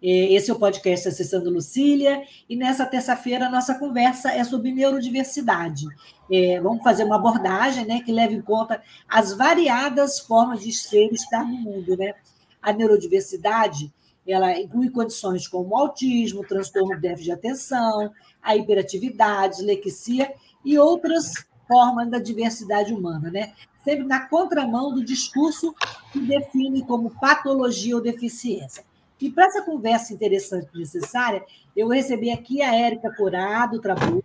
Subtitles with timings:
[0.00, 5.86] Esse é o podcast Acessando Lucília, e nessa terça-feira a nossa conversa é sobre neurodiversidade.
[6.30, 11.10] É, vamos fazer uma abordagem né, que leve em conta as variadas formas de ser
[11.10, 11.96] e estar no mundo.
[11.96, 12.14] Né?
[12.62, 13.92] A neurodiversidade
[14.24, 20.32] ela inclui condições como autismo, transtorno de déficit de atenção, a hiperatividade, dislexia
[20.64, 21.32] e outras
[21.66, 23.52] formas da diversidade humana, né?
[23.82, 25.74] sempre na contramão do discurso
[26.12, 28.87] que define como patologia ou deficiência.
[29.20, 31.44] E para essa conversa interessante e necessária,
[31.76, 34.24] eu recebi aqui a Érica Corado Trabuco,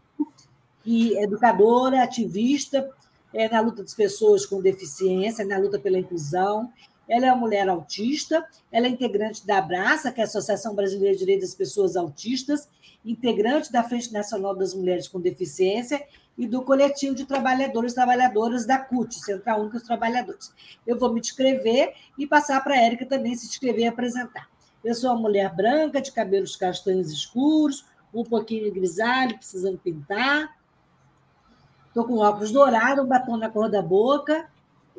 [0.83, 2.89] que é educadora, ativista
[3.33, 6.71] é, na luta das pessoas com deficiência, na luta pela inclusão.
[7.09, 11.13] Ela é uma mulher autista, ela é integrante da Abraça, que é a Associação Brasileira
[11.13, 12.69] de Direitos das Pessoas Autistas,
[13.03, 16.05] integrante da Frente Nacional das Mulheres com Deficiência
[16.37, 20.51] e do coletivo de trabalhadores e trabalhadoras da CUT, Central Única dos Trabalhadores.
[20.85, 24.49] Eu vou me descrever e passar para a Érica também se descrever e apresentar.
[24.83, 30.57] Eu sou uma mulher branca, de cabelos castanhos escuros, um pouquinho grisalho, precisando pintar.
[31.87, 34.49] Estou com óculos dourados, um batom na cor da boca.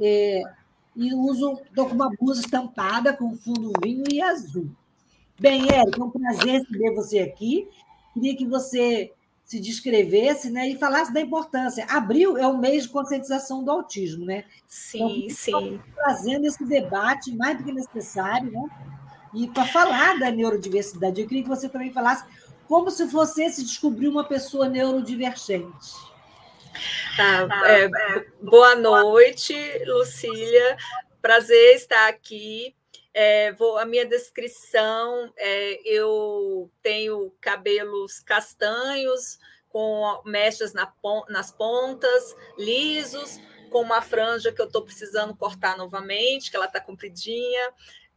[0.00, 0.42] É,
[0.96, 4.70] e uso, estou com uma blusa estampada com fundo vinho e azul.
[5.38, 7.68] Bem, Érica, é um prazer receber você aqui.
[8.14, 9.12] Queria que você
[9.44, 11.84] se descrevesse né, e falasse da importância.
[11.90, 14.44] Abril é o mês de conscientização do autismo, né?
[14.66, 15.80] Sim, então, sim.
[15.94, 18.68] Trazendo esse debate mais do que necessário, né?
[19.34, 22.24] E para falar da neurodiversidade, eu queria que você também falasse
[22.68, 25.92] como se você se descobrir uma pessoa neurodivergente.
[27.16, 29.54] Tá, tá, é, é, boa noite,
[29.86, 30.76] Lucília.
[31.20, 32.74] Prazer estar aqui.
[33.12, 40.92] É, vou, a minha descrição é, eu tenho cabelos castanhos, com mechas na,
[41.28, 43.40] nas pontas, lisos,
[43.70, 47.72] com uma franja que eu estou precisando cortar novamente, que ela está compridinha.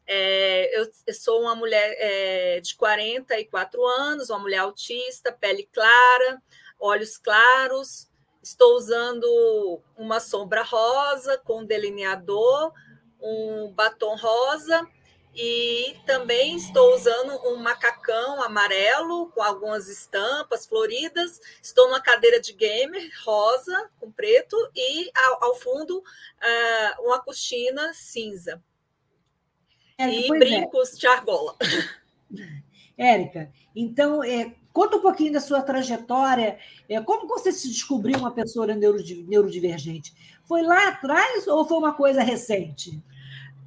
[0.07, 6.41] É, eu, eu, sou uma mulher é, de 44 anos, uma mulher autista, pele clara,
[6.79, 8.09] olhos claros.
[8.41, 12.72] Estou usando uma sombra rosa com delineador,
[13.19, 14.88] um batom rosa
[15.35, 21.39] e também estou usando um macacão amarelo com algumas estampas floridas.
[21.62, 27.94] Estou numa cadeira de gamer rosa com preto e ao, ao fundo uh, uma cortina
[27.94, 28.63] cinza.
[29.97, 30.97] É, e brincos é.
[30.97, 31.55] de argola.
[32.97, 36.59] Érica, então, é, conta um pouquinho da sua trajetória.
[36.89, 40.13] É, como você se descobriu uma pessoa neurodivergente?
[40.45, 43.01] Foi lá atrás ou foi uma coisa recente?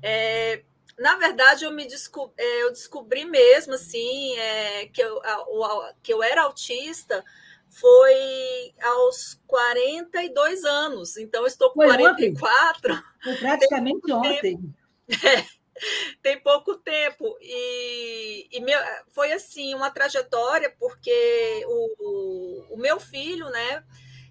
[0.02, 0.62] É,
[0.98, 6.12] na verdade, eu me descobri, é, eu descobri mesmo assim é, que, eu, a, que
[6.12, 7.24] eu era autista
[7.68, 11.16] foi aos 42 anos.
[11.16, 12.92] Então, estou com foi 44.
[12.92, 13.04] Ontem.
[13.22, 14.74] Foi praticamente ontem.
[15.08, 15.59] É,
[16.22, 17.36] tem pouco tempo.
[17.40, 18.78] E, e meu,
[19.12, 23.84] foi assim, uma trajetória, porque o, o meu filho, né?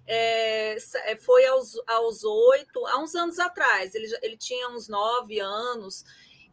[0.06, 6.04] É, é foi aos, oito, há uns anos atrás, ele, ele tinha uns nove anos,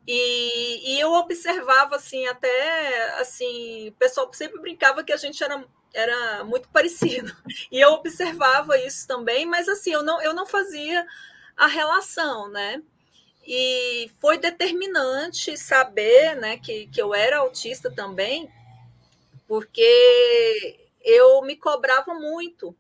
[0.07, 5.65] e, e, eu observava assim, até assim, o pessoal sempre brincava que a gente era,
[5.93, 7.35] era muito parecido.
[7.69, 11.05] E eu observava isso também, mas assim, eu não, eu não fazia
[11.57, 12.81] a relação, né?
[13.49, 18.51] E foi determinante saber né, que, que eu era autista também,
[19.47, 22.75] porque eu me cobrava muito,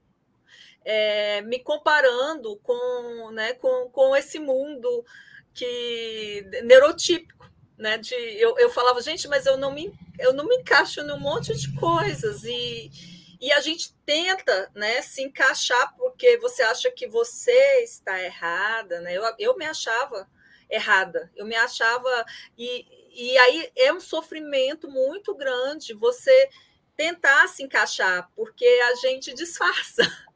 [0.83, 5.05] é, me comparando com, né, com, com esse mundo
[5.53, 7.49] que neurotípico.
[7.77, 11.19] Né, de, eu, eu falava, gente, mas eu não me, eu não me encaixo num
[11.19, 12.43] monte de coisas.
[12.43, 12.91] E,
[13.39, 18.99] e a gente tenta né, se encaixar porque você acha que você está errada.
[18.99, 19.15] Né?
[19.15, 20.27] Eu, eu me achava
[20.69, 21.31] errada.
[21.35, 22.25] Eu me achava.
[22.57, 26.49] E, e aí é um sofrimento muito grande você
[26.95, 30.03] tentar se encaixar, porque a gente disfarça.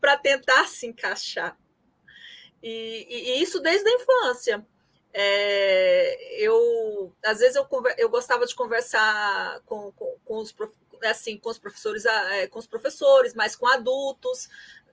[0.00, 1.56] para tentar se encaixar.
[2.62, 4.66] E, e, e, isso desde a infância.
[5.16, 7.68] É, eu às vezes eu,
[7.98, 10.52] eu gostava de conversar com, com, com os
[11.04, 14.48] assim com os professores é, com os professores mas com adultos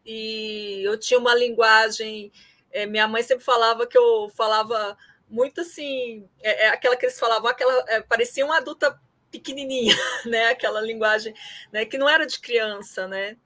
[0.05, 2.31] e eu tinha uma linguagem
[2.71, 4.97] é, minha mãe sempre falava que eu falava
[5.29, 8.99] muito assim é, é aquela que eles falavam aquela é, parecia uma adulta
[9.31, 9.95] pequenininha
[10.25, 11.33] né aquela linguagem
[11.71, 13.37] né que não era de criança né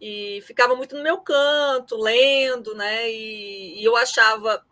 [0.00, 4.64] e ficava muito no meu canto lendo né e, e eu achava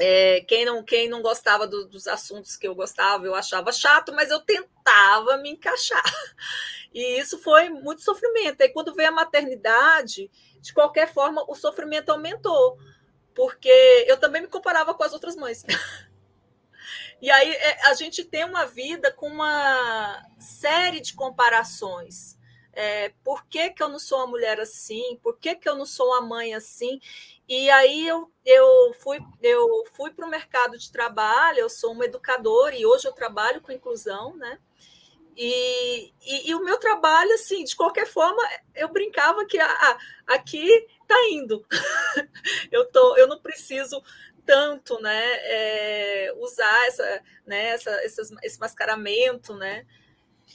[0.00, 4.12] é, quem, não, quem não gostava do, dos assuntos que eu gostava, eu achava chato,
[4.14, 6.02] mas eu tentava me encaixar.
[6.90, 8.62] E isso foi muito sofrimento.
[8.62, 12.78] E quando veio a maternidade, de qualquer forma, o sofrimento aumentou,
[13.34, 13.68] porque
[14.06, 15.64] eu também me comparava com as outras mães.
[17.20, 22.38] E aí é, a gente tem uma vida com uma série de comparações.
[22.72, 25.18] É, por que, que eu não sou uma mulher assim?
[25.20, 27.00] Por que, que eu não sou uma mãe assim?
[27.48, 32.04] E aí eu, eu fui, eu fui para o mercado de trabalho, eu sou uma
[32.04, 34.58] educadora e hoje eu trabalho com inclusão, né?
[35.36, 38.42] E, e, e o meu trabalho, assim, de qualquer forma,
[38.74, 41.64] eu brincava que ah, aqui está indo.
[42.70, 44.02] eu, tô, eu não preciso
[44.44, 47.90] tanto né, é, usar essa, né, essa,
[48.42, 49.84] esse mascaramento, né?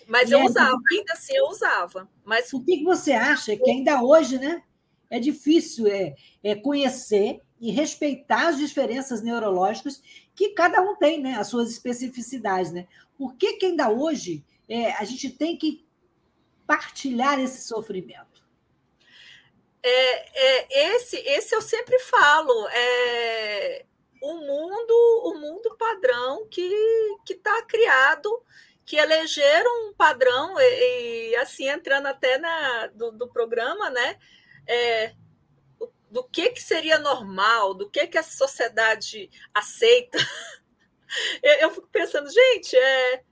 [0.07, 2.09] Mas e eu é, usava, ainda assim eu usava.
[2.23, 2.51] Mas...
[2.51, 4.63] O que você acha que ainda hoje, né?
[5.13, 10.01] é difícil é, é conhecer e respeitar as diferenças neurológicas
[10.33, 11.35] que cada um tem, né?
[11.35, 12.87] As suas especificidades, né?
[13.15, 15.85] Por que, que ainda hoje é, a gente tem que
[16.65, 18.32] partilhar esse sofrimento?
[19.83, 22.67] É, é, esse, esse eu sempre falo.
[22.69, 23.85] É,
[24.21, 26.71] o mundo, o mundo padrão que
[27.29, 28.41] está criado,
[28.85, 34.17] que elegeram um padrão, e, e, assim, entrando até na, do, do programa, né?
[34.67, 35.13] é,
[36.09, 40.17] do que, que seria normal, do que, que a sociedade aceita.
[41.41, 43.23] eu, eu fico pensando, gente, é,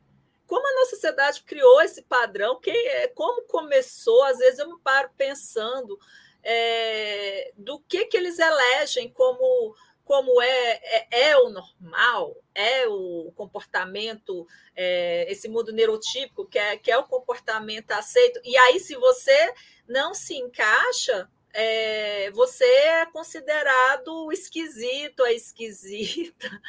[0.48, 4.80] como a nossa sociedade criou esse padrão, quem, é, como começou, às vezes eu me
[4.82, 5.98] paro pensando
[6.44, 13.32] é, do que, que eles elegem como como é, é, é, o normal, é o
[13.34, 14.46] comportamento,
[14.76, 18.42] é, esse mundo neurotípico, que é, que é o comportamento aceito.
[18.44, 19.54] E aí, se você
[19.88, 26.62] não se encaixa, é, você é considerado esquisito, é esquisita.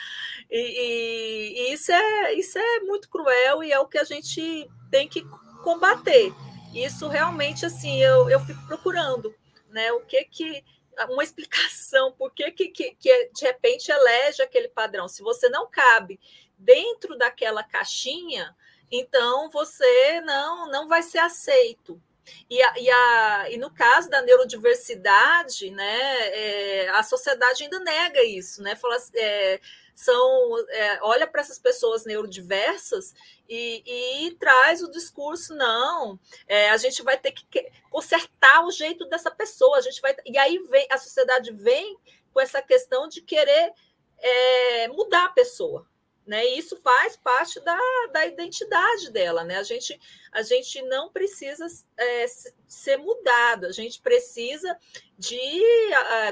[0.50, 4.68] E, e, e, isso, é, isso é muito cruel e é o que a gente
[4.90, 5.24] tem que
[5.64, 6.32] combater.
[6.74, 9.34] Isso realmente, assim, eu, eu fico procurando,
[9.72, 9.92] né?
[9.92, 10.64] O que que
[11.08, 15.08] uma explicação por que, que, que, que de repente elege aquele padrão.
[15.08, 16.20] Se você não cabe
[16.58, 18.54] dentro daquela caixinha,
[18.90, 22.00] então você não não vai ser aceito.
[22.48, 28.22] E, a, e, a, e no caso da neurodiversidade, né, é, a sociedade ainda nega
[28.22, 28.76] isso, né?
[28.76, 29.60] Fala, é,
[29.94, 33.14] são, é, olha para essas pessoas neurodiversas
[33.48, 33.82] e,
[34.26, 39.30] e, traz o discurso, não, é, a gente vai ter que consertar o jeito dessa
[39.30, 40.16] pessoa, a gente vai.
[40.24, 41.96] E aí vem, a sociedade vem
[42.32, 43.72] com essa questão de querer
[44.18, 45.86] é, mudar a pessoa.
[46.26, 46.46] Né?
[46.46, 47.78] E isso faz parte da,
[48.12, 49.42] da identidade dela.
[49.44, 49.56] Né?
[49.56, 49.98] A, gente,
[50.30, 51.66] a gente não precisa
[51.96, 52.26] é,
[52.66, 54.76] ser mudado, a gente precisa
[55.18, 55.60] de,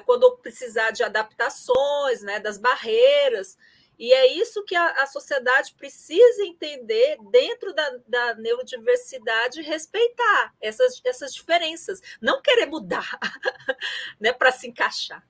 [0.06, 3.59] quando precisar de adaptações, né, das barreiras.
[3.99, 11.02] E é isso que a, a sociedade precisa entender dentro da, da neurodiversidade, respeitar essas,
[11.04, 13.18] essas diferenças, não querer mudar
[14.18, 15.23] né, para se encaixar.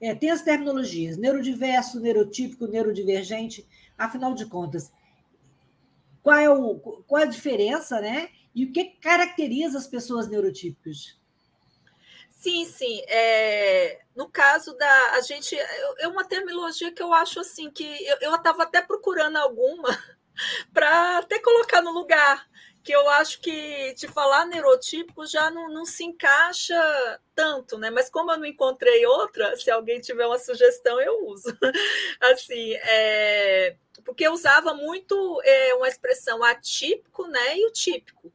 [0.00, 4.90] É, tem as terminologias, neurodiverso, neurotípico, neurodivergente, afinal de contas,
[6.22, 8.30] qual é, o, qual é a diferença, né?
[8.54, 11.18] E o que caracteriza as pessoas neurotípicas?
[12.30, 13.02] Sim, sim.
[13.06, 15.12] É, no caso da.
[15.12, 15.54] A gente.
[15.98, 17.84] É uma terminologia que eu acho assim, que
[18.20, 19.88] eu estava até procurando alguma
[20.72, 22.49] para até colocar no lugar
[22.82, 27.90] que eu acho que te falar neurotípico já não, não, se encaixa tanto, né?
[27.90, 31.48] Mas como eu não encontrei outra, se alguém tiver uma sugestão, eu uso.
[32.20, 37.58] Assim, é, porque eu usava muito é, uma expressão atípico, né?
[37.58, 38.32] E o típico.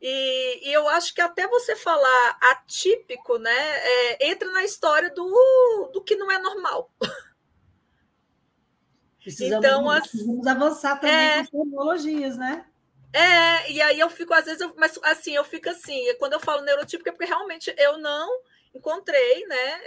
[0.00, 3.50] E, e, eu acho que até você falar atípico, né?
[3.50, 6.90] É, entra na história do, do que não é normal.
[9.18, 12.66] Precisamos, então, precisamos avançar também é, com as tecnologias, né?
[13.14, 16.40] É, e aí eu fico, às vezes, eu, mas assim, eu fico assim, quando eu
[16.40, 18.28] falo neurotípico é porque realmente eu não
[18.74, 19.80] encontrei, né?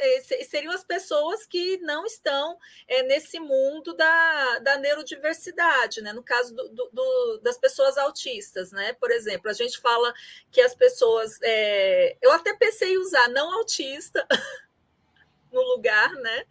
[0.45, 2.57] Seriam as pessoas que não estão
[2.87, 6.13] é, nesse mundo da, da neurodiversidade, né?
[6.13, 8.93] No caso do, do, das pessoas autistas, né?
[8.93, 10.13] Por exemplo, a gente fala
[10.49, 11.37] que as pessoas.
[11.43, 14.25] É, eu até pensei em usar não autista
[15.51, 16.45] no lugar, né?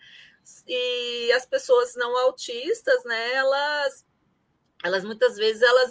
[0.68, 3.32] E as pessoas não autistas, né?
[3.32, 4.04] Elas,
[4.86, 5.90] elas muitas vezes elas,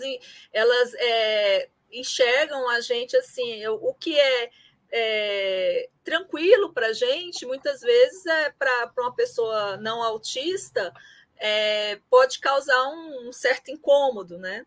[0.52, 4.50] elas é, enxergam a gente assim, o que é
[4.92, 10.94] é, tranquilo para a gente, muitas vezes é para uma pessoa não autista,
[11.38, 14.66] é, pode causar um, um, certo incômodo, né?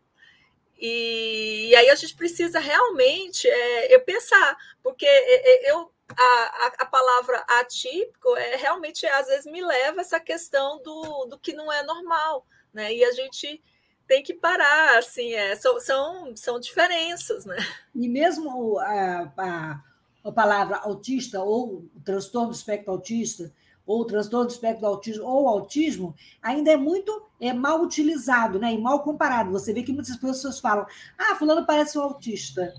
[0.77, 6.73] E, e, aí a gente precisa realmente é, eu pensar, porque é, é, eu a,
[6.79, 11.53] a, palavra atípico é realmente às vezes me leva a essa questão do, do que
[11.53, 12.93] não é normal, né?
[12.93, 13.61] E a gente
[14.09, 17.55] tem que parar, assim, é, são, são, são diferenças, né?
[17.95, 19.83] E mesmo a, a
[20.23, 23.51] a palavra autista ou transtorno do espectro autista
[23.85, 28.73] ou transtorno do espectro do autismo ou autismo ainda é muito é mal utilizado, né?
[28.73, 29.51] E mal comparado.
[29.51, 30.85] Você vê que muitas pessoas falam:
[31.17, 32.73] "Ah, fulano parece um autista".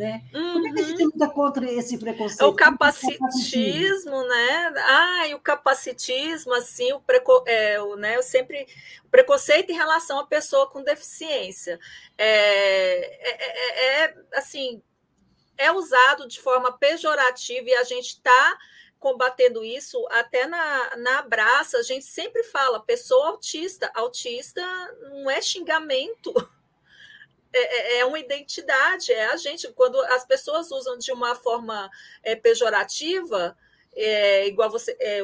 [0.00, 0.22] Né?
[0.32, 0.52] Uhum.
[0.54, 1.10] Como é que a gente uhum.
[1.12, 2.48] luta contra esse preconceito?
[2.48, 4.72] O capacitismo, né?
[4.78, 7.44] Ah, e o capacitismo, assim, o, preco...
[7.46, 8.66] é, o, né, eu sempre.
[9.04, 11.78] O preconceito em relação à pessoa com deficiência.
[12.16, 12.30] É,
[13.28, 14.82] é, é, é assim,
[15.58, 18.58] é usado de forma pejorativa e a gente está
[18.98, 24.62] combatendo isso até na, na abraça, a gente sempre fala pessoa autista, autista
[25.10, 26.32] não é xingamento,
[27.52, 31.90] é, é, é uma identidade, é a gente, quando as pessoas usam de uma forma
[32.22, 33.56] é, pejorativa,
[33.96, 35.20] é, igual você é,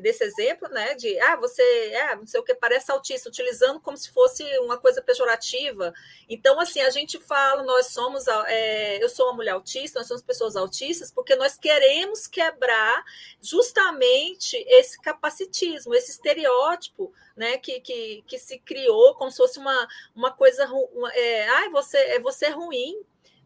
[0.00, 0.94] desse exemplo, né?
[0.94, 4.78] De ah, você é, não sei o que, parece autista, utilizando como se fosse uma
[4.78, 5.92] coisa pejorativa.
[6.28, 10.22] Então, assim, a gente fala, nós somos, é, eu sou uma mulher autista, nós somos
[10.22, 13.02] pessoas autistas, porque nós queremos quebrar
[13.40, 19.88] justamente esse capacitismo, esse estereótipo né, que, que, que se criou como se fosse uma,
[20.14, 22.94] uma coisa, uma, é, você, é você ruim,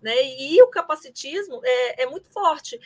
[0.03, 0.15] né?
[0.23, 2.79] E o capacitismo é, é muito forte.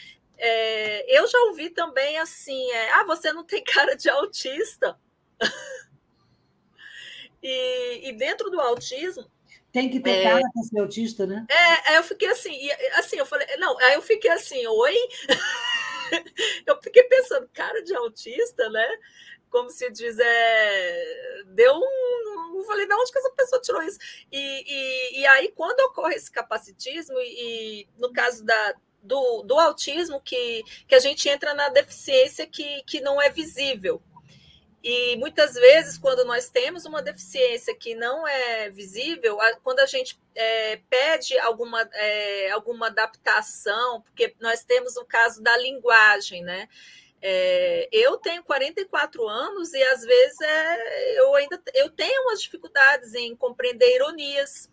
[0.42, 4.98] É, eu já ouvi também assim: é, ah, você não tem cara de autista.
[7.42, 9.30] e, e, dentro do autismo.
[9.70, 11.46] Tem que ter é, cara para ser autista, né?
[11.48, 14.96] É, aí eu fiquei assim, e, assim, eu falei, não, aí eu fiquei assim, oi?
[16.66, 18.88] eu fiquei pensando, cara de autista, né?
[19.48, 22.56] Como se diz, é, deu um.
[22.56, 23.98] Eu falei, de onde que essa pessoa tirou isso?
[24.32, 29.58] E, e, e aí, quando ocorre esse capacitismo, e, e no caso da, do, do
[29.58, 34.02] autismo que, que a gente entra na deficiência que, que não é visível.
[34.82, 40.18] E muitas vezes, quando nós temos uma deficiência que não é visível, quando a gente
[40.34, 46.66] é, pede alguma, é, alguma adaptação, porque nós temos o caso da linguagem, né?
[47.22, 53.12] É, eu tenho 44 anos e às vezes é, eu ainda eu tenho umas dificuldades
[53.12, 54.70] em compreender ironias,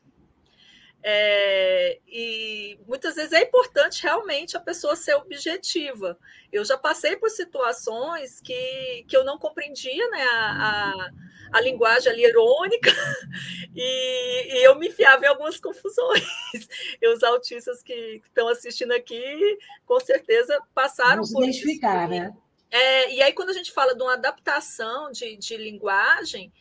[1.03, 6.17] é, e muitas vezes é importante realmente a pessoa ser objetiva.
[6.51, 11.11] Eu já passei por situações que, que eu não compreendia né, a, a,
[11.53, 12.91] a linguagem ali irônica
[13.75, 16.23] e, e, eu me enfiava em algumas confusões.
[16.99, 22.09] E os autistas que estão assistindo aqui, com certeza, passaram Vamos por identificar, isso.
[22.09, 22.35] né?
[22.71, 26.51] É, e aí, quando a gente fala de uma adaptação de, de linguagem,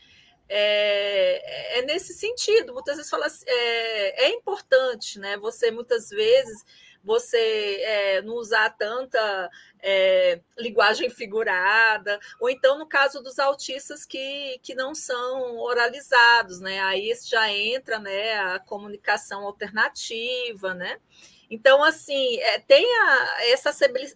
[0.49, 2.73] é, é, nesse sentido.
[2.73, 5.37] Muitas vezes fala, é, é importante, né?
[5.39, 6.65] Você muitas vezes
[7.07, 7.39] você
[7.83, 9.49] é, não usar tanta
[9.81, 16.81] é, linguagem figurada, ou então no caso dos autistas que, que não são oralizados, né?
[16.81, 20.99] Aí já entra né, a comunicação alternativa, né?
[21.49, 23.71] Então, assim, é, tem a, essa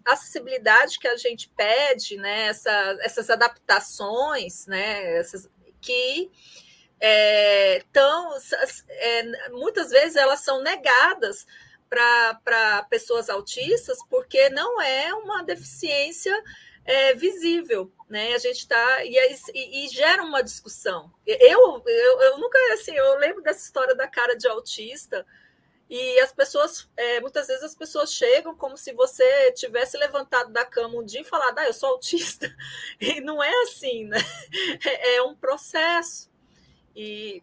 [0.05, 2.49] acessibilidade que a gente pede, né?
[2.49, 5.17] Essa, essas adaptações, né?
[5.17, 5.49] Essas,
[5.81, 6.31] que
[7.01, 8.37] é, tão,
[8.89, 11.47] é, muitas vezes elas são negadas
[11.89, 16.33] para pessoas autistas porque não é uma deficiência
[16.85, 18.35] é, visível, né?
[18.35, 19.17] A gente está e,
[19.55, 21.13] e, e, gera uma discussão.
[21.27, 25.27] Eu, eu, eu nunca assim, eu lembro dessa história da cara de autista
[25.91, 30.65] e as pessoas, é, muitas vezes as pessoas chegam como se você tivesse levantado da
[30.65, 32.49] cama um dia e falado, ah, eu sou autista.
[33.01, 34.19] E não é assim, né?
[34.85, 36.31] É, é um processo.
[36.95, 37.43] E,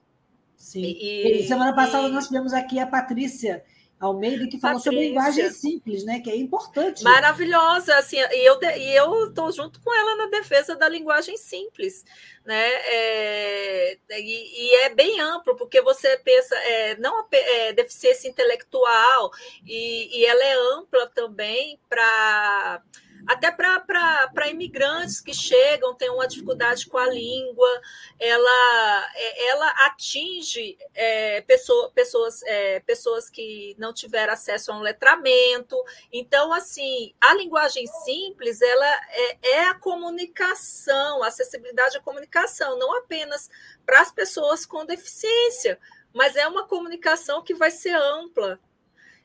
[0.56, 0.82] Sim.
[0.82, 2.12] E, e semana passada e...
[2.12, 3.66] nós tivemos aqui a Patrícia
[4.00, 4.92] Almeida, que falou Patrícia.
[4.92, 6.20] sobre linguagem simples, né?
[6.20, 7.04] Que é importante.
[7.04, 12.06] Maravilhosa, assim, e eu e eu estou junto com ela na defesa da linguagem simples,
[12.46, 12.70] né?
[12.86, 19.32] É, e, e, é bem amplo, porque você pensa, é, não é, deficiência intelectual,
[19.66, 22.84] e, e ela é ampla também para
[23.28, 27.82] até para imigrantes que chegam, têm uma dificuldade com a língua,
[28.18, 34.82] ela, é, ela atinge é, pessoa, pessoas, é, pessoas que não tiveram acesso a um
[34.82, 35.76] letramento.
[36.12, 42.98] Então, assim, a linguagem simples ela é, é a comunicação, a acessibilidade à comunicação, não
[42.98, 43.50] apenas
[43.86, 45.78] para as pessoas com deficiência,
[46.14, 48.60] mas é uma comunicação que vai ser ampla,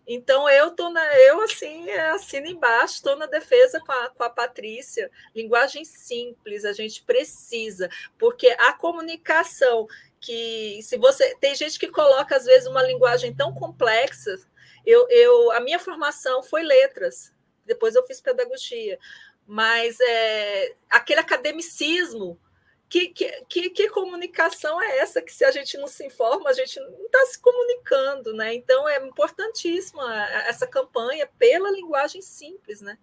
[0.06, 4.30] então eu tô na, eu assim assino embaixo, estou na defesa com a, com a
[4.30, 5.11] Patrícia.
[5.35, 9.87] Linguagem simples, a gente precisa, porque a comunicação
[10.21, 14.38] que se você tem gente que coloca às vezes uma linguagem tão complexa.
[14.85, 17.32] Eu, eu a minha formação foi letras,
[17.64, 18.99] depois eu fiz pedagogia,
[19.47, 22.38] mas é, aquele academicismo
[22.92, 23.08] que,
[23.49, 26.90] que, que, comunicação é essa que se a gente não se informa, a gente não
[27.06, 28.54] está se comunicando, né?
[28.54, 30.02] Então é importantíssima
[30.46, 32.99] essa campanha pela linguagem simples, né?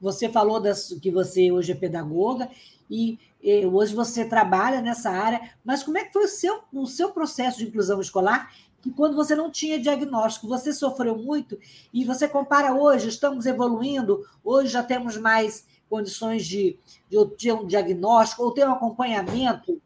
[0.00, 2.50] Você falou das, que você hoje é pedagoga
[2.90, 6.86] e, e, hoje você trabalha nessa área, mas como é que foi o seu, o
[6.86, 8.52] seu processo de inclusão escolar?
[8.82, 11.56] Que quando você não tinha diagnóstico, você sofreu muito
[11.94, 16.78] e você compara hoje, estamos evoluindo, hoje já temos mais condições de,
[17.08, 19.80] de ter um diagnóstico ou ter um acompanhamento?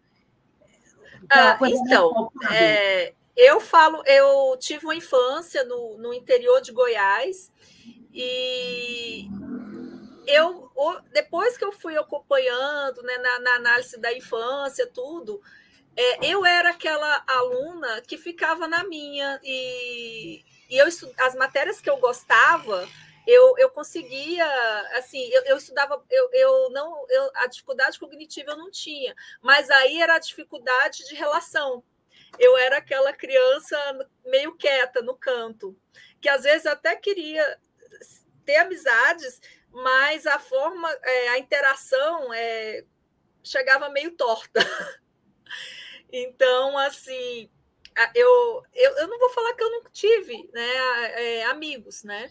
[1.29, 7.53] Ah, então, é, eu falo, eu tive uma infância no, no interior de Goiás
[8.13, 9.29] e
[10.27, 10.71] eu
[11.13, 15.41] depois que eu fui acompanhando né, na, na análise da infância, tudo,
[15.97, 20.87] é, eu era aquela aluna que ficava na minha e, e eu
[21.19, 22.89] as matérias que eu gostava
[23.31, 24.45] eu, eu conseguia,
[24.99, 29.71] assim, eu, eu estudava, eu, eu não, eu, a dificuldade cognitiva eu não tinha, mas
[29.71, 31.85] aí era a dificuldade de relação.
[32.39, 33.77] Eu era aquela criança
[34.25, 35.77] meio quieta no canto,
[36.21, 37.59] que às vezes até queria
[38.45, 42.85] ter amizades, mas a forma, é, a interação é,
[43.45, 44.61] chegava meio torta.
[46.13, 47.49] Então, assim,
[48.17, 50.75] eu, eu, eu não vou falar que eu não tive né,
[51.15, 52.29] é, amigos, né?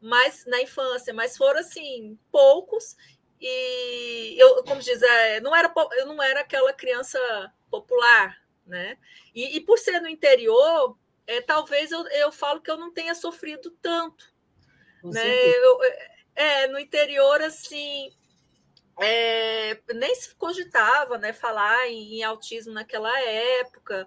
[0.00, 2.96] Mas na infância, mas foram assim poucos
[3.40, 7.18] e eu, como diz, é, não era eu não era aquela criança
[7.70, 8.98] popular, né?
[9.34, 10.96] E, e por ser no interior,
[11.26, 14.32] é, talvez eu, eu falo que eu não tenha sofrido tanto,
[15.00, 15.48] Com né?
[15.56, 15.78] Eu,
[16.34, 18.12] é, no interior assim
[19.00, 24.06] é, nem se cogitava, né, falar em, em autismo naquela época.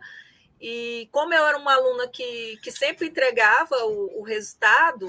[0.62, 5.08] E como eu era uma aluna que, que sempre entregava o, o resultado,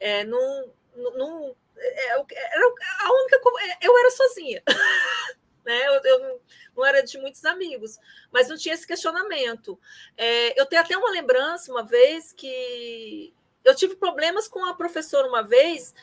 [0.00, 3.40] é, não, não, é, era a única
[3.82, 4.62] eu era sozinha
[5.64, 5.86] né?
[5.88, 6.40] Eu, eu,
[6.76, 7.98] não era de muitos amigos
[8.30, 9.78] mas não tinha esse questionamento.
[10.16, 15.26] É, eu tenho até uma lembrança uma vez que eu tive problemas com a professora
[15.28, 15.94] uma vez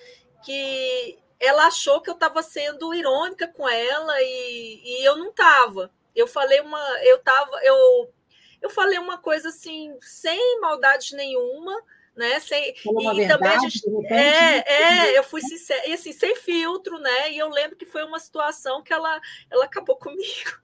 [0.44, 5.92] que ela achou que eu estava sendo irônica com ela e, e eu não estava
[6.16, 8.14] eu falei uma eu tava eu
[8.62, 11.82] eu falei uma coisa assim sem maldade nenhuma
[12.16, 12.40] né?
[12.40, 17.00] Sem, e verdade, também gente, repente, é, é, eu fui sincera, e assim, sem filtro,
[17.00, 17.32] né?
[17.32, 20.62] E eu lembro que foi uma situação que ela, ela acabou comigo.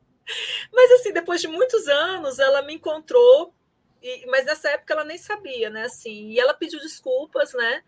[0.72, 3.54] Mas assim, depois de muitos anos, ela me encontrou,
[4.02, 5.84] e, mas nessa época ela nem sabia, né?
[5.84, 7.84] Assim, e ela pediu desculpas, né?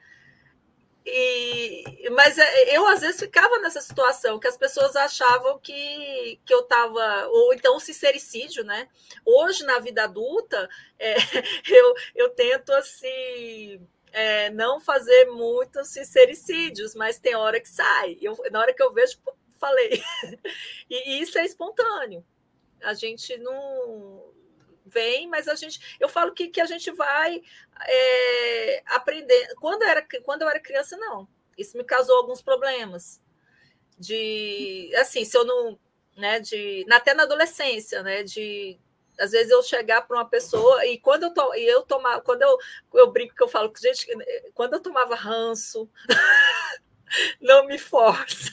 [1.05, 6.53] E, mas é, eu às vezes ficava nessa situação que as pessoas achavam que, que
[6.53, 8.87] eu estava, ou então sincericídio, né?
[9.25, 11.15] Hoje, na vida adulta, é,
[11.67, 13.85] eu, eu tento assim.
[14.13, 18.17] É, não fazer muitos sincericídios, mas tem hora que sai.
[18.21, 19.17] Eu, na hora que eu vejo,
[19.59, 20.03] falei.
[20.89, 22.25] E, e isso é espontâneo.
[22.83, 24.20] A gente não,
[24.91, 27.41] vem, mas a gente, eu falo que, que a gente vai
[27.88, 29.54] é, aprender.
[29.56, 31.27] Quando eu, era, quando eu era criança, não.
[31.58, 33.21] Isso me causou alguns problemas.
[33.97, 35.80] De, assim, se eu não,
[36.17, 38.80] né, de, até na adolescência, né, de
[39.19, 42.41] às vezes eu chegar para uma pessoa e quando eu to, e eu tomar, quando
[42.41, 42.58] eu,
[42.93, 44.08] eu brinco que eu falo gente,
[44.54, 45.88] quando eu tomava ranço,
[47.39, 48.51] não me força.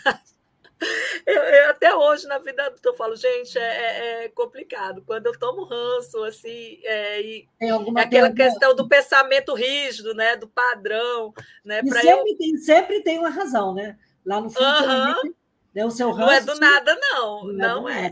[1.27, 5.03] Eu, eu, até hoje na vida adulta eu falo, gente, é, é, é complicado.
[5.05, 10.37] Quando eu tomo ranço, assim, é, e é aquela questão do pensamento rígido, né?
[10.37, 11.83] Do padrão, né?
[11.85, 12.39] E sempre, eu...
[12.39, 13.99] tem, sempre tem uma razão, né?
[14.25, 15.35] Lá no fundo, uhum.
[15.75, 16.21] né, o seu ranço.
[16.21, 17.45] Não é do nada, não.
[17.49, 18.11] Não, não é.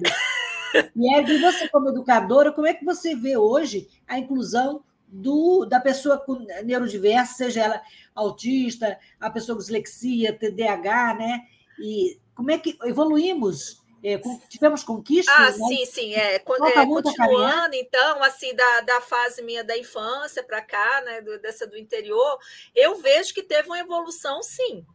[0.95, 5.81] E aí, você, como educadora, como é que você vê hoje a inclusão do, da
[5.81, 7.83] pessoa com neurodiversa, seja ela
[8.15, 11.43] autista, a pessoa com dislexia, TDAH, né?
[11.79, 13.83] E como é que evoluímos?
[14.05, 15.35] É, tivemos conquistas?
[15.35, 15.67] Ah, né?
[15.69, 16.15] sim, sim.
[16.15, 21.41] É, é continuando, então, assim, da, da fase minha da infância para cá, né, do,
[21.41, 22.39] dessa do interior,
[22.75, 24.87] eu vejo que teve uma evolução, sim.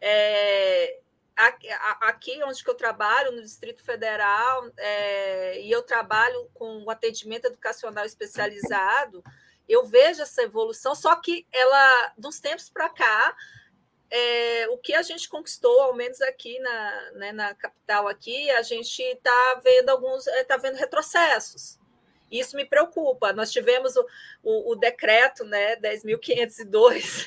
[0.00, 0.98] É,
[1.36, 7.46] aqui onde que eu trabalho, no Distrito Federal, é, e eu trabalho com o atendimento
[7.46, 9.22] educacional especializado,
[9.68, 13.34] eu vejo essa evolução, só que ela, dos tempos para cá,
[14.14, 18.60] é, o que a gente conquistou, ao menos aqui na, né, na capital aqui, a
[18.60, 21.78] gente está vendo alguns, está vendo retrocessos.
[22.30, 23.32] Isso me preocupa.
[23.32, 24.06] Nós tivemos o,
[24.42, 27.26] o, o decreto né, 10.502,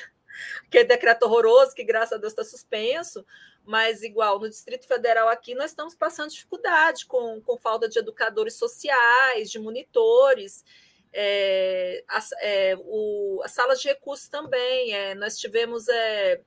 [0.70, 3.26] que é decreto horroroso, que graças a Deus está suspenso,
[3.64, 8.54] mas igual no Distrito Federal aqui nós estamos passando dificuldade com, com falta de educadores
[8.54, 10.64] sociais, de monitores,
[11.12, 14.94] é, as, é, o, as salas de recursos também.
[14.94, 16.40] É, nós tivemos é,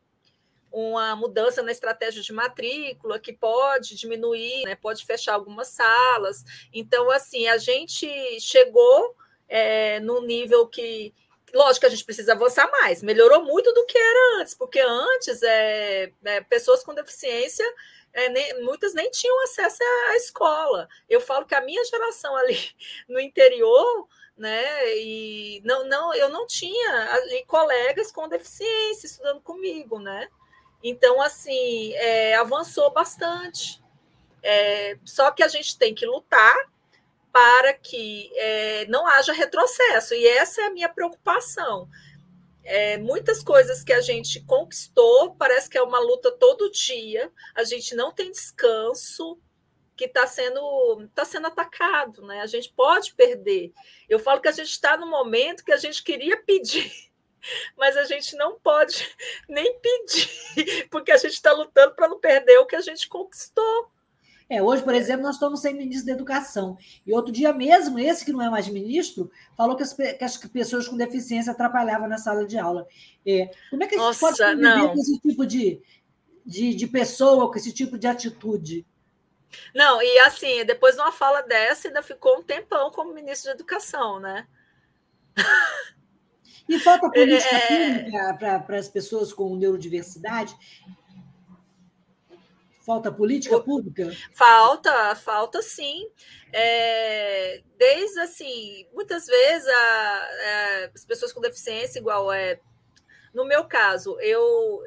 [0.71, 6.43] uma mudança na estratégia de matrícula que pode diminuir, né, pode fechar algumas salas.
[6.73, 8.07] Então, assim, a gente
[8.39, 9.15] chegou
[9.47, 11.13] é, no nível que
[11.53, 16.11] Lógico a gente precisa avançar mais, melhorou muito do que era antes, porque antes é,
[16.23, 17.65] é pessoas com deficiência,
[18.13, 20.87] é, nem, muitas nem tinham acesso à escola.
[21.07, 22.57] Eu falo que a minha geração ali
[23.07, 29.99] no interior, né, e não, não, eu não tinha ali colegas com deficiência estudando comigo,
[29.99, 30.29] né?
[30.83, 33.81] Então, assim, é, avançou bastante.
[34.41, 36.55] É, só que a gente tem que lutar
[37.31, 41.87] para que é, não haja retrocesso, e essa é a minha preocupação.
[42.63, 47.63] É, muitas coisas que a gente conquistou, parece que é uma luta todo dia, a
[47.63, 49.39] gente não tem descanso,
[49.99, 52.39] que está sendo, tá sendo atacado, né?
[52.39, 53.73] A gente pode perder.
[54.07, 57.08] Eu falo que a gente está no momento que a gente queria pedir,
[57.77, 59.07] mas a gente não pode
[59.47, 63.91] nem pedir, porque a gente está lutando para não perder o que a gente conquistou.
[64.49, 66.75] É, hoje, por exemplo, nós estamos sem ministro da Educação.
[67.05, 70.37] E outro dia mesmo, esse que não é mais ministro, falou que as, que as
[70.37, 72.87] pessoas com deficiência atrapalhavam na sala de aula.
[73.23, 75.79] É, como é que a gente Nossa, pode conviver com esse tipo de,
[76.43, 78.87] de, de pessoa, com esse tipo de atitude?
[79.73, 83.55] Não, e assim, depois de uma fala dessa, ainda ficou um tempão como ministro da
[83.55, 84.47] Educação, né?
[86.69, 88.33] E falta política é...
[88.33, 90.55] para as pessoas com neurodiversidade.
[92.85, 94.11] Falta política pública?
[94.33, 96.07] Falta, falta sim.
[96.53, 102.59] É, desde assim, muitas vezes a, a, é, as pessoas com deficiência, igual é.
[103.33, 104.83] No meu caso, eu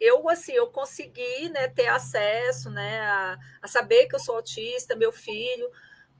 [0.00, 4.96] eu assim eu consegui né, ter acesso né, a, a saber que eu sou autista,
[4.96, 5.70] meu filho,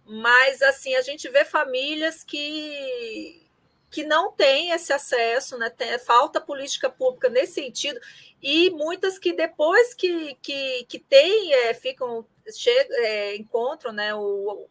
[0.05, 3.50] mas assim a gente vê famílias que
[3.91, 5.69] que não têm esse acesso, né?
[5.69, 8.01] Tem, falta política pública nesse sentido,
[8.41, 12.25] e muitas que depois que, que, que tem, é, ficam,
[12.57, 14.15] chegam, é, encontram, né?
[14.15, 14.69] O,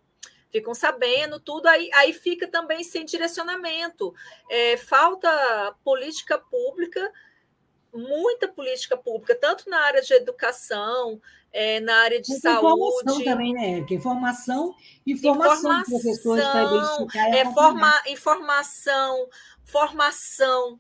[0.50, 4.14] ficam sabendo tudo, aí, aí fica também sem direcionamento.
[4.50, 7.12] É, falta política pública,
[7.94, 11.20] muita política pública, tanto na área de educação,
[11.52, 12.68] é, na área de saúde.
[12.68, 14.76] Informação também, né, Que Informação
[15.06, 17.30] e formação, informação professores para identificar.
[17.30, 19.30] É, forma, informação,
[19.64, 20.80] formação.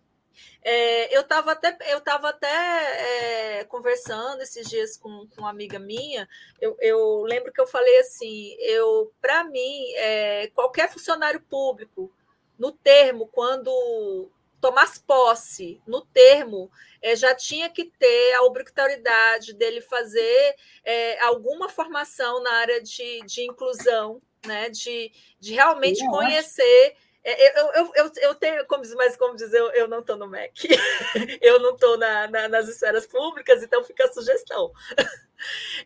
[0.61, 5.79] É, eu estava até, eu tava até é, conversando esses dias com, com uma amiga
[5.79, 6.27] minha.
[6.59, 12.11] Eu, eu lembro que eu falei assim: eu, para mim, é, qualquer funcionário público,
[12.57, 19.81] no termo, quando tomasse posse, no termo, é, já tinha que ter a obrigatoriedade dele
[19.81, 24.69] fazer é, alguma formação na área de, de inclusão, né?
[24.69, 26.95] de, de realmente eu conhecer.
[27.23, 30.27] É, eu, eu, eu, eu, tenho, como, mas como dizer, eu, eu não estou no
[30.27, 30.69] MEC,
[31.41, 34.71] eu não estou na, na, nas esferas públicas, então fica a sugestão.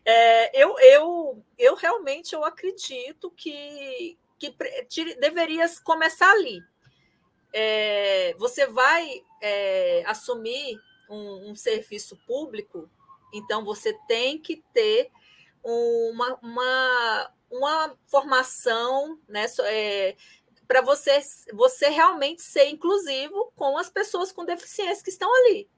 [0.04, 4.52] É, eu, eu, eu realmente eu acredito que, que
[5.20, 6.60] deveria começar ali.
[7.56, 10.76] É, você vai é, assumir
[11.08, 12.90] um, um serviço público,
[13.32, 15.10] então você tem que ter
[15.62, 20.16] uma, uma, uma formação né, é,
[20.66, 21.20] para você,
[21.52, 25.68] você realmente ser inclusivo com as pessoas com deficiência que estão ali.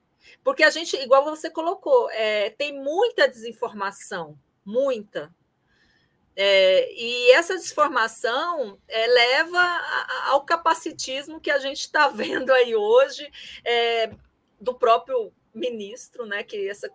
[0.43, 5.33] Porque a gente, igual você colocou, é, tem muita desinformação, muita.
[6.39, 12.75] É, e essa desformação é, leva a, ao capacitismo que a gente está vendo aí
[12.75, 13.27] hoje,
[13.65, 14.11] é,
[14.61, 16.43] do próprio ministro, né?
[16.43, 16.87] Que essa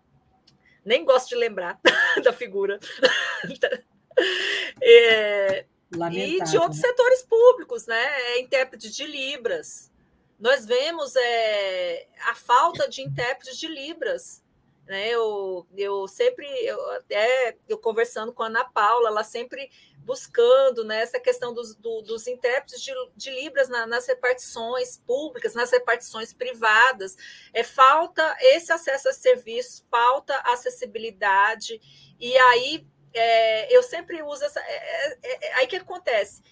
[0.84, 1.80] nem gosto de lembrar
[2.22, 2.78] da figura.
[4.80, 5.66] é,
[6.12, 6.88] e de outros né?
[6.88, 8.02] setores públicos, né?
[8.34, 9.90] É intérprete de Libras.
[10.38, 14.41] Nós vemos é, a falta de intérpretes de Libras
[14.86, 15.08] Né?
[15.08, 21.00] Eu, eu sempre, eu, até eu conversando com a Ana Paula, ela sempre buscando né,
[21.00, 26.32] essa questão dos, do, dos intérpretes de, de Libras na, nas repartições públicas, nas repartições
[26.32, 27.16] privadas.
[27.52, 31.80] É, falta esse acesso a serviços, falta acessibilidade,
[32.18, 34.60] e aí é, eu sempre uso essa.
[34.60, 36.42] É, é, é aí que acontece?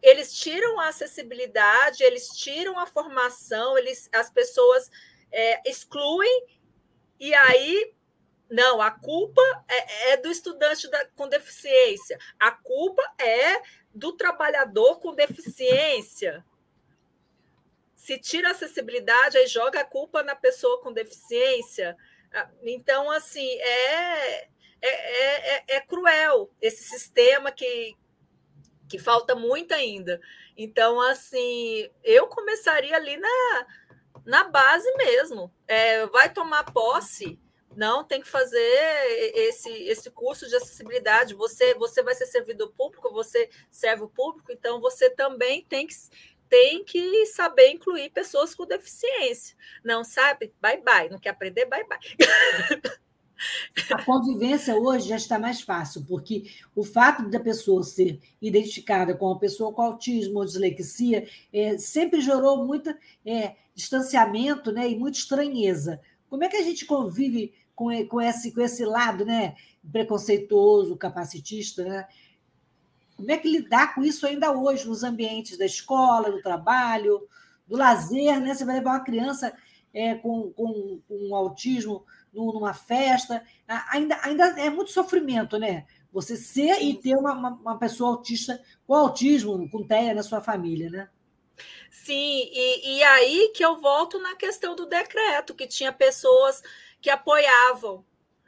[0.00, 4.88] Eles tiram a acessibilidade, eles tiram a formação, eles, as pessoas
[5.32, 6.44] é, excluem,
[7.18, 7.92] e aí
[8.50, 13.60] não, a culpa é, é do estudante da, com deficiência, a culpa é
[13.94, 16.44] do trabalhador com deficiência.
[17.94, 21.96] Se tira a acessibilidade, aí joga a culpa na pessoa com deficiência.
[22.32, 24.48] Ah, então, assim, é,
[24.80, 27.94] é, é, é cruel esse sistema que,
[28.88, 30.20] que falta muito ainda.
[30.56, 33.66] Então, assim, eu começaria ali na,
[34.28, 35.52] na base mesmo.
[35.66, 37.38] É, vai tomar posse
[37.78, 38.58] não, tem que fazer
[39.36, 41.34] esse, esse curso de acessibilidade.
[41.34, 45.94] Você, você vai ser servidor público, você serve o público, então você também tem que,
[46.48, 49.56] tem que saber incluir pessoas com deficiência.
[49.84, 50.52] Não sabe?
[50.60, 51.08] Bye bye.
[51.08, 51.66] Não quer aprender?
[51.66, 51.98] Bye bye.
[53.92, 59.26] A convivência hoje já está mais fácil, porque o fato da pessoa ser identificada com
[59.26, 65.18] uma pessoa com autismo ou dislexia é, sempre gerou muito é, distanciamento né, e muita
[65.18, 66.00] estranheza.
[66.28, 69.54] Como é que a gente convive com, com, esse, com esse lado né,
[69.90, 72.08] preconceituoso, capacitista, né?
[73.16, 77.26] Como é que lidar com isso ainda hoje, nos ambientes da escola, do trabalho,
[77.66, 78.54] do lazer, né?
[78.54, 79.52] Você vai levar uma criança
[79.92, 83.42] é, com, com, com autismo numa festa,
[83.90, 85.86] ainda, ainda é muito sofrimento, né?
[86.12, 90.40] Você ser e ter uma, uma, uma pessoa autista com autismo, com TEA na sua
[90.40, 91.08] família, né?
[91.90, 96.62] Sim, e, e aí que eu volto na questão do decreto, que tinha pessoas
[97.00, 98.04] que apoiavam.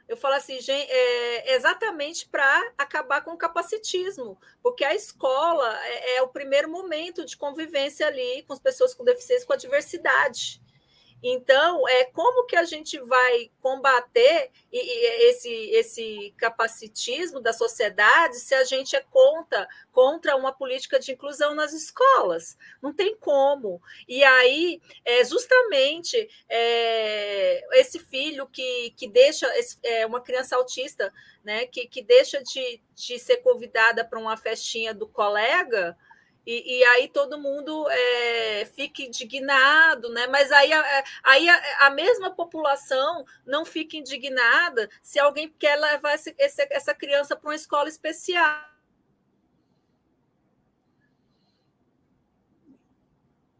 [0.07, 6.17] Eu falo assim, gente, é exatamente para acabar com o capacitismo, porque a escola é,
[6.17, 10.60] é, o primeiro momento de convivência ali com as pessoas com deficiência, com a diversidade.
[11.23, 18.63] Então, é como que a gente vai combater esse, esse capacitismo da sociedade se a
[18.63, 22.57] gente é contra, contra uma política de inclusão nas escolas?
[22.81, 23.81] Não tem como.
[24.07, 29.47] E aí, é justamente é, esse filho que, que deixa
[29.83, 34.93] é, uma criança autista, né, que, que deixa de, de ser convidada para uma festinha
[34.93, 35.97] do colega
[36.45, 40.25] e, e, aí todo mundo é, fica indignado, né?
[40.27, 46.15] Mas aí, a, aí a, a, mesma população não fica indignada se alguém quer levar
[46.15, 48.71] esse, esse, essa criança para uma escola especial.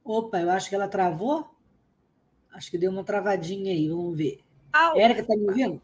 [0.04, 1.56] Opa, eu acho que ela travou.
[2.52, 4.40] Acho que deu uma travadinha aí, vamos ver.
[4.74, 5.82] Ah, Érica, está me ouvindo?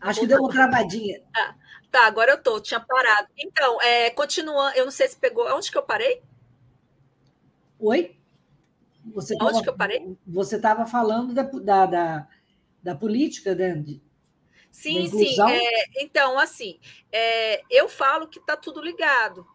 [0.00, 1.22] Acho que deu uma travadinha.
[1.36, 1.54] Ah.
[1.92, 3.28] Tá, agora eu tô, tinha parado.
[3.36, 5.46] Então, é, continuando, eu não sei se pegou.
[5.54, 6.22] Onde que eu parei?
[7.78, 8.16] Oi?
[9.12, 10.16] Você Onde tava, que eu parei?
[10.26, 12.28] Você estava falando da, da, da,
[12.82, 13.74] da política, né?
[13.74, 14.02] De,
[14.70, 15.36] sim, sim.
[15.50, 16.80] É, então, assim,
[17.12, 19.46] é, eu falo que está tudo ligado.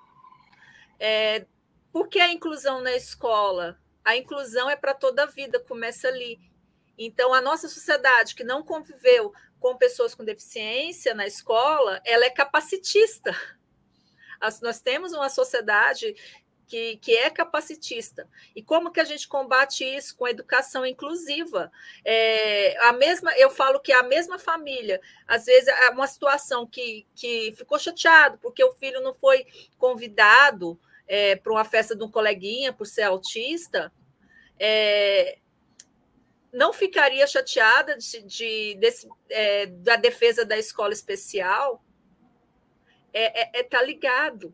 [1.00, 1.43] É,
[1.91, 3.80] por que a inclusão na escola?
[4.06, 6.39] A inclusão é para toda a vida, começa ali.
[7.00, 12.30] Então, a nossa sociedade que não conviveu com pessoas com deficiência na escola, ela é
[12.30, 13.36] capacitista.
[14.62, 16.15] nós temos uma sociedade
[16.67, 18.28] que, que, é capacitista.
[18.56, 21.72] E como que a gente combate isso com educação inclusiva?
[22.04, 27.08] É, a mesma, eu falo que a mesma família, às vezes, é uma situação que,
[27.15, 32.12] que ficou chateado porque o filho não foi convidado é, para uma festa de um
[32.12, 33.91] coleguinha por ser autista.
[34.60, 35.39] É,
[36.51, 41.83] não ficaria chateada de, de desse, é, da defesa da escola especial
[43.13, 44.53] é é, é tá ligado.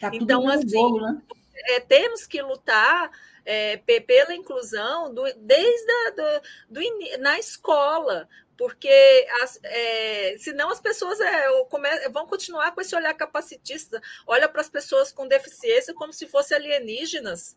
[0.00, 1.22] Tá então, assim, bolo, né?
[1.54, 3.10] é, temos que lutar
[3.44, 10.80] é, pela inclusão do, desde a, do, do, na escola, porque as, é, senão as
[10.80, 15.94] pessoas é, come, vão continuar com esse olhar capacitista, olha para as pessoas com deficiência
[15.94, 17.56] como se fossem alienígenas.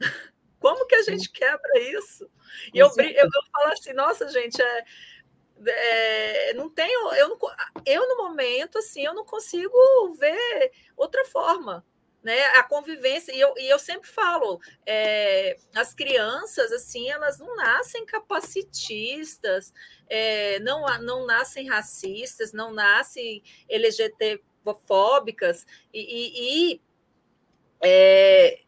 [0.60, 2.30] Como que a gente quebra isso?
[2.72, 4.84] E eu, eu, eu falo assim, nossa, gente, é,
[5.66, 7.38] é, não tenho, eu, não,
[7.86, 9.72] eu no momento, assim, eu não consigo
[10.18, 11.84] ver outra forma,
[12.22, 12.44] né?
[12.56, 18.04] A convivência, e eu, e eu sempre falo, é, as crianças, assim, elas não nascem
[18.04, 19.72] capacitistas,
[20.08, 26.82] é, não, não nascem racistas, não nascem LGBTfóbicas, e, e, e
[27.82, 28.60] é,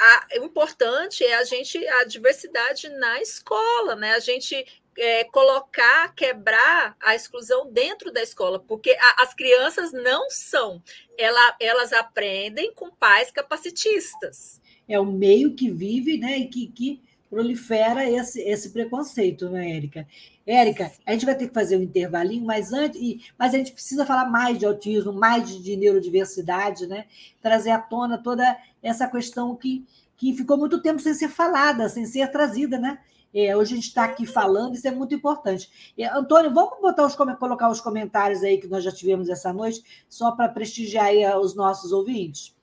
[0.00, 4.12] a, o importante é a gente a diversidade na escola, né?
[4.12, 4.64] A gente
[4.98, 10.82] é, colocar, quebrar a exclusão dentro da escola, porque a, as crianças não são,
[11.18, 14.60] ela, elas aprendem com pais capacitistas.
[14.88, 20.06] É o meio que vive, né, e que, que prolifera esse, esse preconceito, né, Érica?
[20.46, 23.00] Érica, a gente vai ter que fazer um intervalinho, mas antes,
[23.36, 27.06] mas a gente precisa falar mais de autismo, mais de, de neurodiversidade, né?
[27.42, 28.56] Trazer à tona toda
[28.86, 29.84] essa questão que,
[30.16, 32.98] que ficou muito tempo sem ser falada, sem ser trazida, né?
[33.34, 35.92] É, hoje a gente está aqui falando, isso é muito importante.
[35.98, 39.82] É, Antônio, vamos botar os, colocar os comentários aí que nós já tivemos essa noite,
[40.08, 42.56] só para prestigiar aí os nossos ouvintes,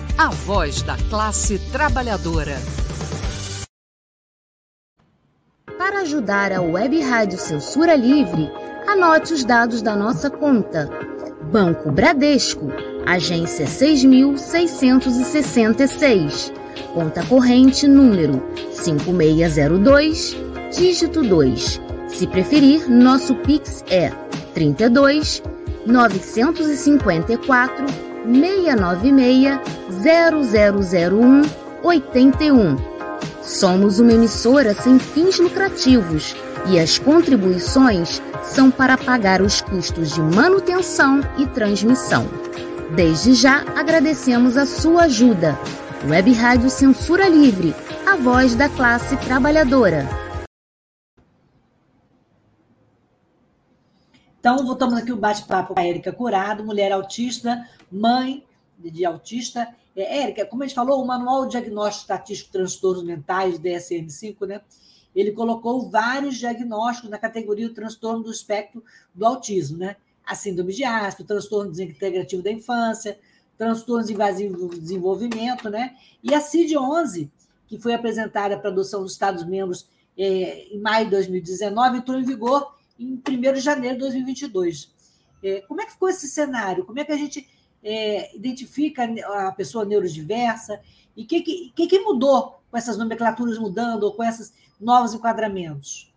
[0.21, 2.55] A voz da classe trabalhadora.
[5.79, 8.51] Para ajudar a Web Rádio Censura Livre,
[8.87, 10.87] anote os dados da nossa conta
[11.51, 12.67] Banco Bradesco,
[13.03, 16.53] agência 6666,
[16.93, 20.37] conta corrente número 5602,
[20.71, 21.81] dígito 2.
[22.09, 24.11] Se preferir, nosso Pix é
[24.53, 25.41] 32
[25.87, 31.41] 954 696 0001
[31.83, 32.77] 81.
[33.43, 36.35] Somos uma emissora sem fins lucrativos
[36.67, 42.27] e as contribuições são para pagar os custos de manutenção e transmissão.
[42.95, 45.57] Desde já agradecemos a sua ajuda.
[46.09, 47.75] Web Rádio Censura Livre,
[48.07, 50.07] a voz da classe trabalhadora.
[54.39, 58.43] Então, voltamos aqui o bate-papo com a Érica Curado, mulher autista, mãe
[58.79, 59.67] de autista.
[59.95, 64.61] É, Érica, como a gente falou, o Manual Diagnóstico Estatístico de Transtornos Mentais, DSM-5, né?
[65.15, 69.97] ele colocou vários diagnósticos na categoria do transtorno do espectro do autismo, né?
[70.25, 73.19] A síndrome de Asperger, transtorno desintegrativo da infância,
[73.57, 75.95] transtornos invasivos do desenvolvimento, né?
[76.23, 77.29] E a CID-11,
[77.67, 82.75] que foi apresentada para adoção dos Estados-membros é, em maio de 2019, entrou em vigor
[82.97, 84.91] em 1 de janeiro de 2022.
[85.43, 86.85] É, como é que ficou esse cenário?
[86.85, 87.47] Como é que a gente
[87.83, 89.03] é, identifica
[89.47, 90.81] a pessoa neurodiversa?
[91.15, 96.11] E o que, que, que mudou com essas nomenclaturas mudando ou com esses novos enquadramentos?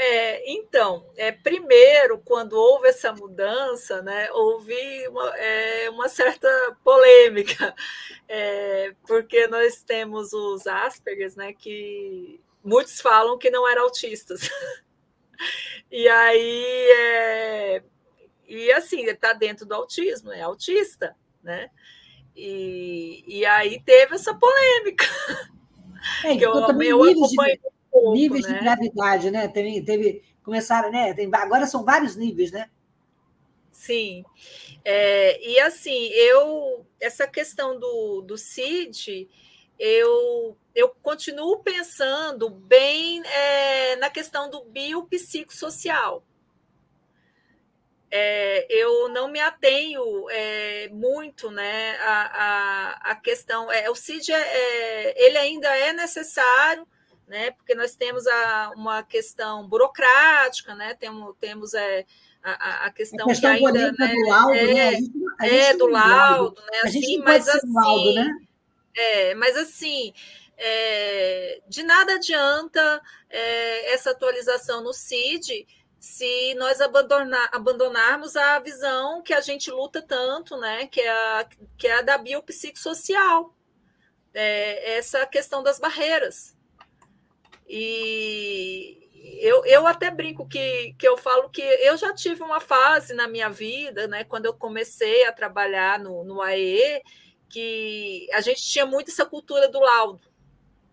[0.00, 4.76] É, então, é, primeiro, quando houve essa mudança, né, houve
[5.08, 6.48] uma, é, uma certa
[6.84, 7.74] polêmica,
[8.28, 14.48] é, porque nós temos os Aspergers, né, que muitos falam que não eram autistas.
[15.90, 17.82] e aí, é,
[18.48, 21.70] e assim, está dentro do autismo, é autista, né?
[22.34, 25.04] E, e aí teve essa polêmica.
[26.24, 27.58] É, que eu, eu acompanho
[27.90, 28.54] pouco, níveis né?
[28.54, 29.48] de gravidade, né?
[29.48, 31.12] Teve, teve, começaram, né?
[31.12, 32.70] Tem, agora são vários níveis, né?
[33.72, 34.24] Sim.
[34.84, 39.28] É, e assim, eu essa questão do, do CID,
[39.78, 46.24] eu, eu continuo pensando bem é, na questão do biopsicossocial.
[48.10, 53.70] É, eu não me atenho é, muito né, à, à, à questão.
[53.70, 56.86] É, o CID é, é, ele ainda é necessário,
[57.26, 57.50] né?
[57.50, 60.94] Porque nós temos a, uma questão burocrática, né?
[60.94, 62.06] Temos, temos é,
[62.42, 64.88] a, a questão, a questão que ainda né, do laudo, é, né?
[64.88, 66.80] A gente, a é do laudo, né?
[66.84, 68.38] A gente assim, mas assim, laudo, né?
[68.96, 70.12] É, mas assim,
[70.56, 75.66] é, de nada adianta é, essa atualização no CID
[76.00, 81.48] se nós abandonar, abandonarmos a visão que a gente luta tanto, né, que é a,
[81.76, 83.54] que é a da biopsicossocial,
[84.32, 86.56] é, essa questão das barreiras.
[87.68, 89.08] E
[89.40, 93.26] eu, eu até brinco que, que eu falo que eu já tive uma fase na
[93.26, 97.02] minha vida, né, quando eu comecei a trabalhar no, no AE,
[97.48, 100.28] que a gente tinha muito essa cultura do laudo.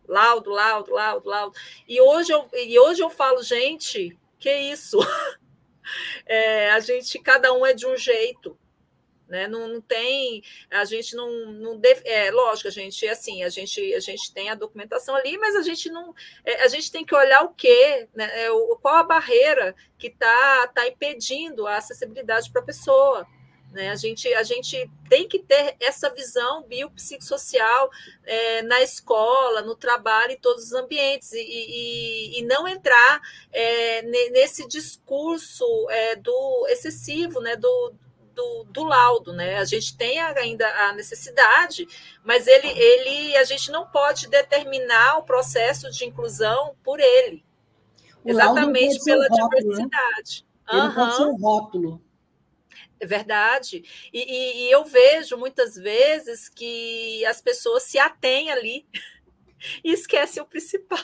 [0.08, 1.56] Laudo, laudo, laudo, laudo.
[1.88, 4.98] E hoje eu, e hoje eu falo, gente, que isso?
[6.26, 8.58] É, a gente, cada um é de um jeito.
[9.28, 9.48] Né?
[9.48, 13.94] Não, não tem, a gente não, não deve, é lógico, a gente assim, a gente
[13.94, 16.14] a gente tem a documentação ali, mas a gente não,
[16.44, 18.44] é, a gente tem que olhar o que, né?
[18.44, 23.28] É, o, qual a barreira que está tá impedindo a acessibilidade para a pessoa.
[23.76, 23.90] Né?
[23.90, 27.92] A, gente, a gente tem que ter essa visão biopsicossocial
[28.24, 33.22] é, na escola, no trabalho, em todos os ambientes, e, e, e não entrar
[33.52, 34.02] é,
[34.32, 37.94] nesse discurso é, do excessivo, né, do,
[38.34, 39.58] do, do, laudo, né?
[39.58, 41.86] A gente tem ainda a necessidade,
[42.24, 47.44] mas ele, ele, a gente não pode determinar o processo de inclusão por ele,
[48.24, 49.58] o exatamente pela rótulo, né?
[49.60, 50.46] diversidade.
[50.66, 50.78] Né?
[50.78, 50.94] Ele uhum.
[50.96, 52.05] pode ser um rótulo.
[53.00, 53.84] É verdade.
[54.14, 58.88] E, e, e, eu vejo muitas vezes que as pessoas se atêm ali
[59.84, 61.00] e esquecem o principal.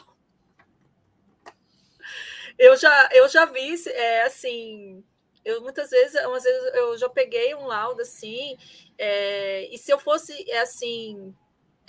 [2.58, 5.04] Eu já, eu já vi, é, assim,
[5.44, 8.56] eu muitas vezes, umas vezes eu já peguei um laudo assim,
[8.98, 11.36] é, e se eu fosse, é, assim,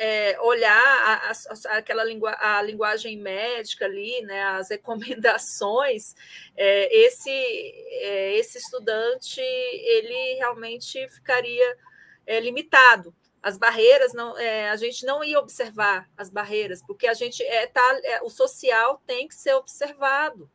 [0.05, 6.17] é, olhar a, a, aquela a linguagem médica ali, né, as recomendações,
[6.57, 11.79] é, esse, é, esse estudante ele realmente ficaria
[12.27, 13.15] é, limitado.
[13.41, 17.69] As barreiras não, é, a gente não ia observar as barreiras, porque a gente é,
[17.69, 20.51] tá, o social tem que ser observado.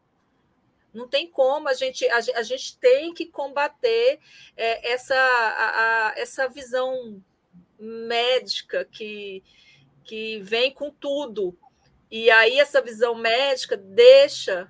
[0.93, 4.19] Não tem como a gente a, a gente tem que combater
[4.55, 7.21] essa a, essa visão
[7.79, 9.43] médica que,
[10.03, 11.57] que vem com tudo.
[12.09, 14.69] E aí essa visão médica deixa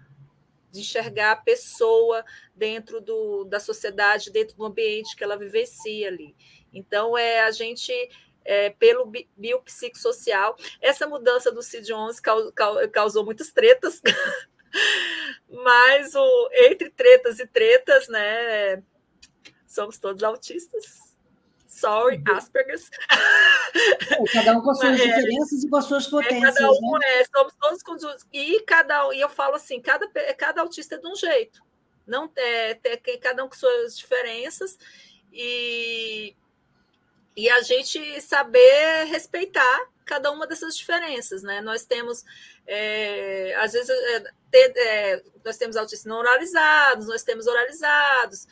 [0.72, 2.24] de enxergar a pessoa
[2.56, 6.36] dentro do, da sociedade, dentro do ambiente que ela vivencia ali.
[6.74, 7.92] Então, é a gente,
[8.44, 12.22] é, pelo biopsicossocial, essa mudança do CID-11
[12.92, 14.02] causou muitas tretas,
[15.50, 18.84] mas o, entre tretas e tretas, né,
[19.66, 21.07] somos todos autistas,
[21.78, 22.36] sorry, uhum.
[22.36, 22.90] Asperger's.
[24.10, 26.56] É, cada um com as suas é, diferenças e com as suas potências.
[26.56, 27.20] É, cada um né?
[27.20, 28.26] é, somos todos conjuntos.
[28.34, 30.08] E cada e eu falo assim, cada,
[30.38, 31.62] cada autista é de um jeito.
[32.06, 34.78] Não é, tem, cada um com suas diferenças
[35.32, 36.36] e,
[37.36, 41.60] e a gente saber respeitar cada uma dessas diferenças, né?
[41.60, 42.24] Nós temos,
[42.66, 48.48] é, às vezes, é, ter, é, nós temos autistas não oralizados, nós temos oralizados,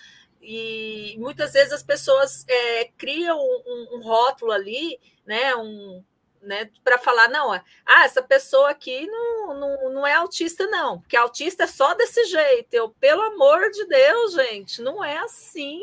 [0.45, 6.03] e muitas vezes as pessoas é, criam um, um, rótulo ali, né, um,
[6.41, 11.17] né, para falar, não, ah, essa pessoa aqui não, não, não é autista, não, porque
[11.17, 12.73] autista é só desse jeito.
[12.73, 15.81] Eu, pelo amor de Deus, gente, não é assim.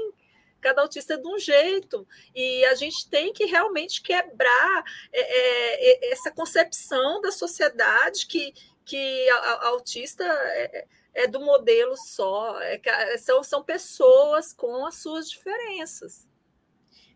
[0.60, 2.06] Cada autista é de um jeito.
[2.32, 8.54] E a gente tem que realmente quebrar é, é, é essa concepção da sociedade que,
[8.84, 14.86] que a, a autista é, é do modelo só, é, é, são, são pessoas com
[14.86, 16.26] as suas diferenças.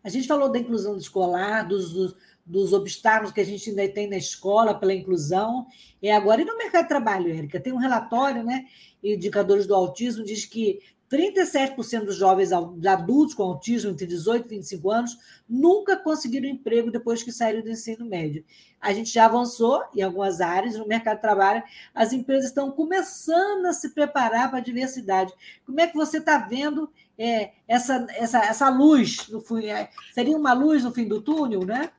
[0.05, 4.09] A gente falou da inclusão escolar, dos, dos, dos, obstáculos que a gente ainda tem
[4.09, 5.66] na escola pela inclusão,
[6.01, 7.59] e agora e no mercado de trabalho, Érica?
[7.59, 8.66] Tem um relatório, né?
[9.03, 10.80] Indicadores do autismo diz que
[11.11, 17.22] 37% dos jovens adultos com autismo entre 18 e 25 anos nunca conseguiram emprego depois
[17.22, 18.44] que saíram do ensino médio.
[18.80, 21.62] A gente já avançou em algumas áreas no mercado de trabalho,
[21.94, 25.32] as empresas estão começando a se preparar para a diversidade.
[25.64, 29.28] Como é que você está vendo é, essa, essa, essa luz?
[29.28, 31.90] No, é, seria uma luz no fim do túnel, né?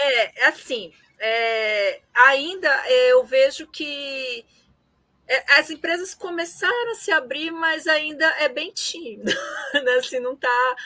[0.00, 4.44] É, assim, é, ainda é, eu vejo que é,
[5.50, 9.30] as empresas começaram a se abrir, mas ainda é bem tímido,
[9.84, 9.92] né?
[9.94, 10.76] assim, não tá,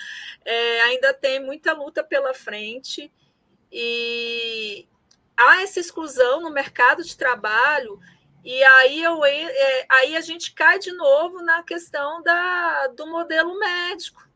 [0.45, 3.12] é, ainda tem muita luta pela frente
[3.70, 4.86] e
[5.36, 8.01] há essa exclusão no mercado de trabalho
[8.45, 13.57] e aí, eu, é, aí a gente cai de novo na questão da, do modelo
[13.57, 14.28] médico,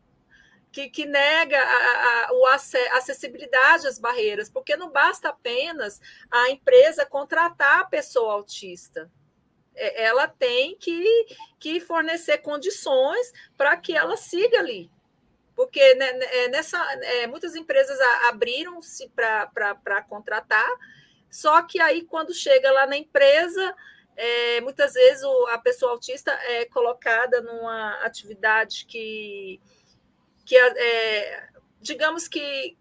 [0.70, 6.00] que, que nega a, a, a acessibilidade às barreiras, porque não basta apenas
[6.30, 9.10] a empresa contratar a pessoa autista.
[9.76, 11.26] É, ela tem que,
[11.60, 14.90] que fornecer condições para que ela siga ali.
[15.54, 17.98] porque né, né é, nessa, é, muitas empresas
[18.28, 20.68] abriram-se para contratar,
[21.30, 23.74] só que aí quando chega lá na empresa,
[24.16, 29.60] é, muitas vezes o, a pessoa autista é colocada numa atividade que,
[30.44, 31.48] que é,
[31.80, 32.76] digamos que,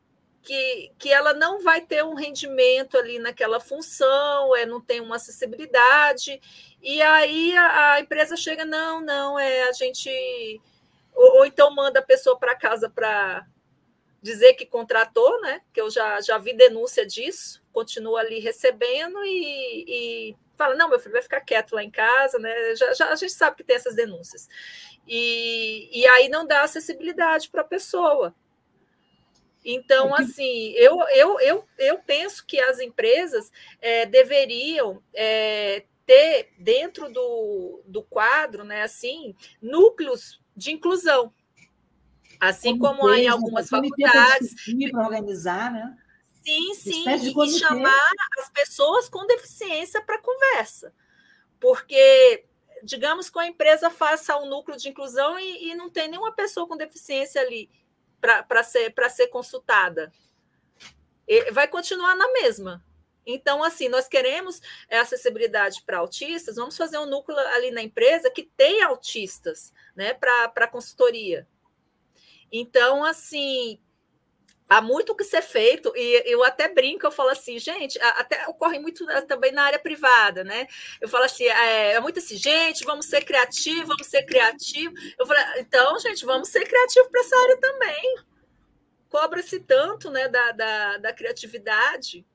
[0.46, 5.16] que, que ela não vai ter um rendimento ali naquela função, é, não tem uma
[5.16, 6.40] acessibilidade,
[6.82, 10.62] e aí a, a empresa chega, não, não, é a gente.
[11.14, 13.46] Ou, ou então manda a pessoa para casa para
[14.22, 15.62] dizer que contratou, né?
[15.74, 21.00] Que eu já, já vi denúncia disso, continua ali recebendo e, e fala: não, meu
[21.00, 22.76] filho vai ficar quieto lá em casa, né?
[22.76, 24.48] Já, já, a gente sabe que tem essas denúncias.
[25.08, 28.34] E, e aí não dá acessibilidade para a pessoa.
[29.66, 33.52] Então, assim, eu, eu, eu, eu penso que as empresas
[33.82, 41.34] é, deveriam é, ter dentro do, do quadro, né, assim, núcleos de inclusão.
[42.40, 44.54] Assim como há em algumas faculdades.
[44.92, 45.98] Para organizar, né?
[46.44, 50.94] Sim, sim, e, e chamar as pessoas com deficiência para conversa.
[51.60, 52.46] Porque,
[52.84, 56.68] digamos que a empresa faça um núcleo de inclusão e, e não tem nenhuma pessoa
[56.68, 57.68] com deficiência ali
[58.20, 60.12] para ser, ser consultada.
[61.28, 62.84] E vai continuar na mesma.
[63.26, 64.62] Então, assim, nós queremos
[65.00, 70.68] acessibilidade para autistas, vamos fazer um núcleo ali na empresa que tem autistas, né, para
[70.68, 71.48] consultoria.
[72.52, 73.80] Então, assim,
[74.68, 78.48] há muito o que ser feito, e eu até brinco, eu falo assim, gente, até
[78.48, 80.68] ocorre muito também na área privada, né?
[81.00, 85.00] Eu falo assim, é, é muito assim, gente, vamos ser criativos, vamos ser criativos.
[85.18, 88.16] Eu falo, então, gente, vamos ser criativos para essa área também.
[89.10, 92.26] Cobra-se tanto né, da, da, da criatividade,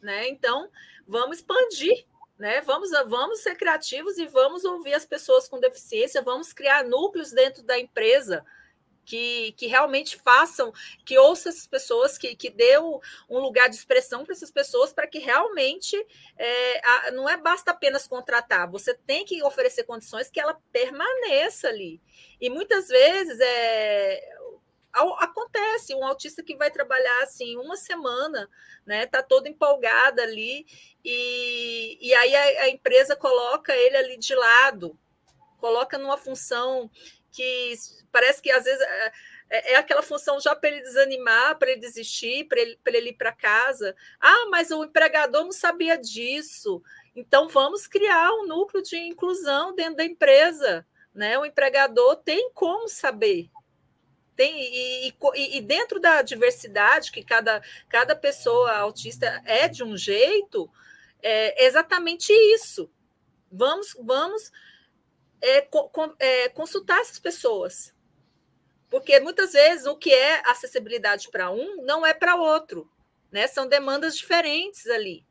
[0.00, 0.28] né?
[0.28, 0.68] Então,
[1.06, 2.06] vamos expandir
[2.42, 2.60] né?
[2.62, 7.62] Vamos, vamos ser criativos e vamos ouvir as pessoas com deficiência, vamos criar núcleos dentro
[7.62, 8.44] da empresa,
[9.04, 10.72] que, que realmente façam,
[11.04, 13.00] que ouçam essas pessoas, que, que dê um
[13.38, 15.96] lugar de expressão para essas pessoas, para que realmente
[16.36, 21.68] é, a, não é basta apenas contratar, você tem que oferecer condições que ela permaneça
[21.68, 22.00] ali.
[22.40, 24.28] E muitas vezes é,
[25.18, 28.48] acontece um autista que vai trabalhar assim uma semana,
[28.84, 29.06] né?
[29.06, 30.66] Tá todo empolgado ali
[31.04, 34.98] e, e aí a, a empresa coloca ele ali de lado,
[35.58, 36.90] coloca numa função
[37.32, 37.74] que
[38.12, 39.12] parece que às vezes é,
[39.50, 43.14] é, é aquela função já para ele desanimar, para ele desistir, para ele, ele ir
[43.14, 43.96] para casa.
[44.20, 46.82] Ah, mas o empregador não sabia disso.
[47.16, 50.86] Então vamos criar um núcleo de inclusão dentro da empresa.
[51.14, 51.38] Né?
[51.38, 53.50] O empregador tem como saber.
[54.34, 59.96] Tem, e, e, e dentro da diversidade, que cada, cada pessoa autista é de um
[59.96, 60.70] jeito,
[61.22, 62.90] é exatamente isso.
[63.50, 64.50] Vamos, vamos
[65.42, 65.68] é,
[66.20, 67.94] é, consultar essas pessoas.
[68.88, 72.90] Porque muitas vezes o que é acessibilidade para um não é para outro,
[73.30, 73.46] né?
[73.46, 75.26] São demandas diferentes ali.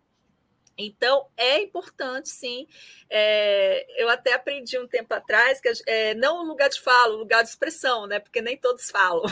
[0.78, 2.68] Então, é importante, sim.
[3.09, 7.20] É, eu até aprendi um tempo atrás que é, não o lugar de fala, o
[7.20, 8.20] lugar de expressão, né?
[8.20, 9.24] Porque nem todos falam.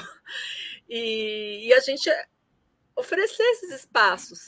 [0.92, 2.10] E, e a gente
[2.96, 4.46] oferecer esses espaços.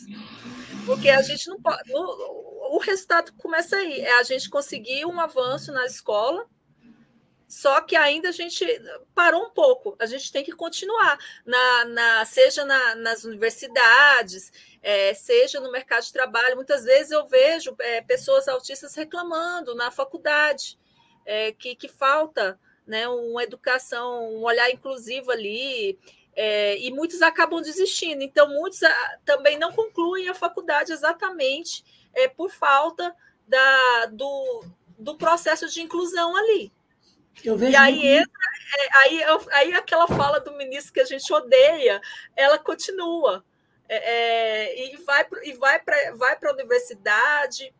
[0.88, 1.94] Porque a gente não pode.
[1.94, 6.48] O, o resultado começa aí, é a gente conseguir um avanço na escola,
[7.46, 8.66] só que ainda a gente
[9.14, 15.14] parou um pouco, a gente tem que continuar, na, na seja na, nas universidades, é,
[15.14, 16.56] seja no mercado de trabalho.
[16.56, 20.80] Muitas vezes eu vejo é, pessoas autistas reclamando na faculdade
[21.26, 22.58] é, que, que falta
[22.88, 26.00] né, uma educação, um olhar inclusivo ali,
[26.34, 28.24] é, e muitos acabam desistindo.
[28.24, 31.84] Então, muitos ah, também não concluem a faculdade exatamente
[32.14, 33.16] é, por falta
[33.48, 34.64] da, do,
[34.98, 36.72] do processo de inclusão ali.
[37.44, 38.32] e aí entra,
[38.78, 42.02] é, aí, aí aquela fala do ministro que a gente odeia,
[42.36, 43.44] ela continua.
[43.88, 47.74] É, é, e vai, e vai para vai a universidade,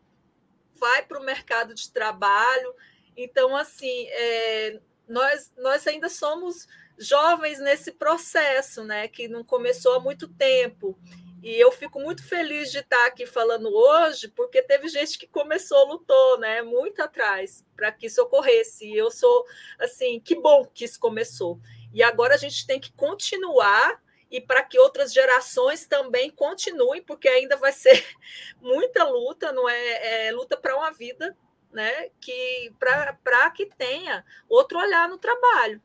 [0.74, 2.74] vai para o mercado de trabalho.
[3.16, 6.66] Então, assim, é, nós, nós ainda somos
[6.98, 10.98] jovens nesse processo, né, que não começou há muito tempo.
[11.42, 15.88] E eu fico muito feliz de estar aqui falando hoje, porque teve gente que começou,
[15.88, 18.86] lutou, né, muito atrás, para que isso ocorresse.
[18.86, 19.44] E eu sou
[19.76, 21.58] assim, que bom que isso começou.
[21.92, 27.28] E agora a gente tem que continuar e para que outras gerações também continuem, porque
[27.28, 28.02] ainda vai ser
[28.62, 31.36] muita luta, não é, é luta para uma vida,
[31.72, 32.08] né?
[32.20, 35.82] Que para que tenha outro olhar no trabalho.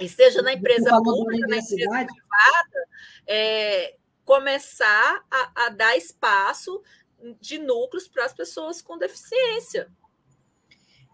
[0.00, 2.88] E seja na empresa pública, na empresa privada,
[3.26, 6.82] é, começar a, a dar espaço
[7.40, 9.88] de núcleos para as pessoas com deficiência.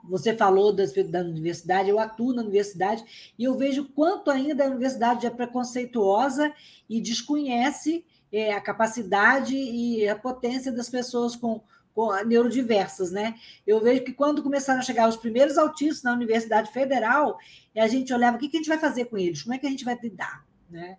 [0.04, 4.68] você falou da, da universidade, eu atuo na universidade e eu vejo quanto ainda a
[4.68, 6.52] universidade é preconceituosa
[6.88, 11.62] e desconhece é, a capacidade e a potência das pessoas com,
[11.94, 13.34] com neurodiversas, né?
[13.66, 17.38] Eu vejo que quando começaram a chegar os primeiros autistas na Universidade Federal,
[17.76, 19.66] a gente olhava o que, que a gente vai fazer com eles, como é que
[19.66, 20.98] a gente vai lidar, né?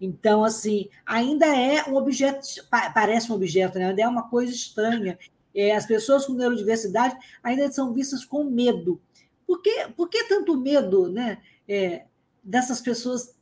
[0.00, 2.46] Então, assim, ainda é um objeto,
[2.94, 3.86] parece um objeto, né?
[3.86, 5.18] ainda é uma coisa estranha.
[5.54, 9.00] É, as pessoas com neurodiversidade ainda são vistas com medo.
[9.46, 11.38] Por que, por que tanto medo né?
[11.66, 12.04] É,
[12.44, 13.36] dessas pessoas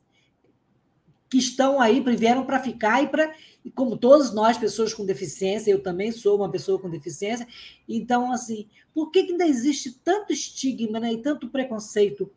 [1.29, 3.33] que estão aí, vieram para ficar e para,
[3.75, 7.47] como todos nós, pessoas com deficiência, eu também sou uma pessoa com deficiência,
[7.87, 12.31] então, assim, por que ainda existe tanto estigma né, e tanto preconceito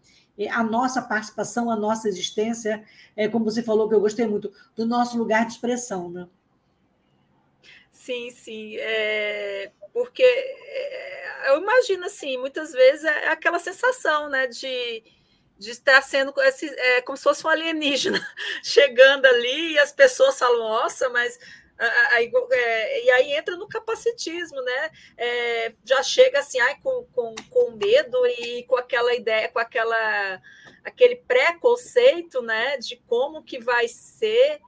[0.49, 2.84] a nossa participação, a nossa existência,
[3.16, 6.11] é, como você falou, que eu gostei muito, do nosso lugar de expressão.
[6.11, 6.26] Né?
[7.91, 8.76] Sim, sim.
[8.78, 15.03] É, porque é, eu imagino assim, muitas vezes é aquela sensação né, de,
[15.59, 18.20] de estar sendo é, como se fosse um alienígena
[18.64, 21.38] chegando ali e as pessoas falam, nossa, mas
[22.12, 24.91] Aí, é, e aí entra no capacitismo, né?
[25.16, 30.41] É, já chega assim, ai, com, com, com medo e com aquela ideia, com aquela
[30.85, 32.76] aquele preconceito, né?
[32.76, 34.61] De como que vai ser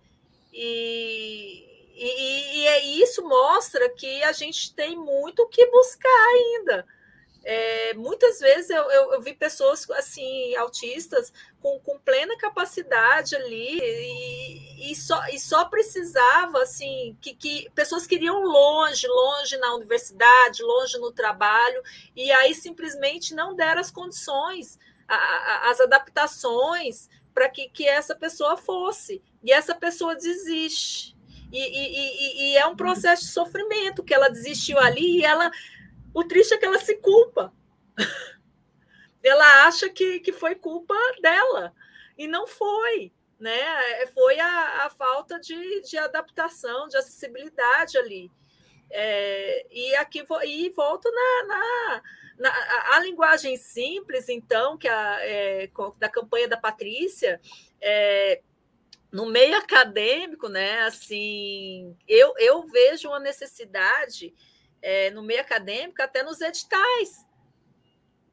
[0.52, 6.86] e, e, e isso mostra que a gente tem muito o que buscar ainda.
[7.44, 13.80] É, muitas vezes eu, eu, eu, vi pessoas assim autistas com, com plena capacidade ali
[13.80, 20.62] e, e, só, e só precisava assim que, que pessoas queriam longe, longe na universidade,
[20.62, 21.82] longe no trabalho
[22.14, 24.78] e aí simplesmente não deram as condições,
[25.08, 29.22] a, a, as adaptações para que, que essa pessoa fosse.
[29.42, 31.16] E essa pessoa desiste.
[31.50, 35.50] E, e, e, é um processo de sofrimento que ela desistiu ali e ela
[36.14, 37.52] o triste é que ela se culpa.
[39.22, 41.74] ela acha que, que foi culpa dela.
[42.16, 43.12] E não foi.
[43.38, 43.60] Né?
[44.02, 48.30] É, foi a, a falta de, de adaptação, de acessibilidade ali.
[48.94, 52.02] É, e aqui e volto na, na,
[52.38, 57.40] na, a linguagem simples, então, que a, é, da campanha da Patrícia,
[57.80, 58.42] é,
[59.10, 60.82] no meio acadêmico, né?
[60.82, 64.34] Assim, eu, eu vejo uma necessidade
[64.82, 67.24] é, no meio acadêmico, até nos editais.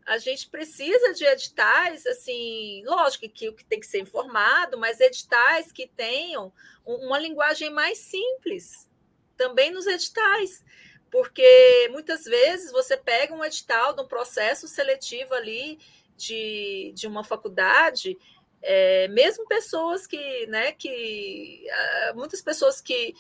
[0.06, 5.00] A gente precisa de editais, assim, lógico que o que tem que ser informado, mas
[5.00, 6.52] editais que tenham
[6.84, 8.90] uma linguagem mais simples,
[9.38, 10.66] também nos editais,
[11.12, 15.80] porque muitas vezes você pega um edital de um processo seletivo ali
[16.18, 18.18] de, de uma faculdade,
[18.62, 23.16] é, mesmo pessoas que, né, que ah, muitas pessoas que que,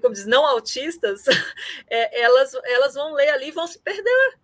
[0.00, 1.24] como diz, não autistas,
[1.88, 4.38] é, elas, elas vão ler ali e vão se perder.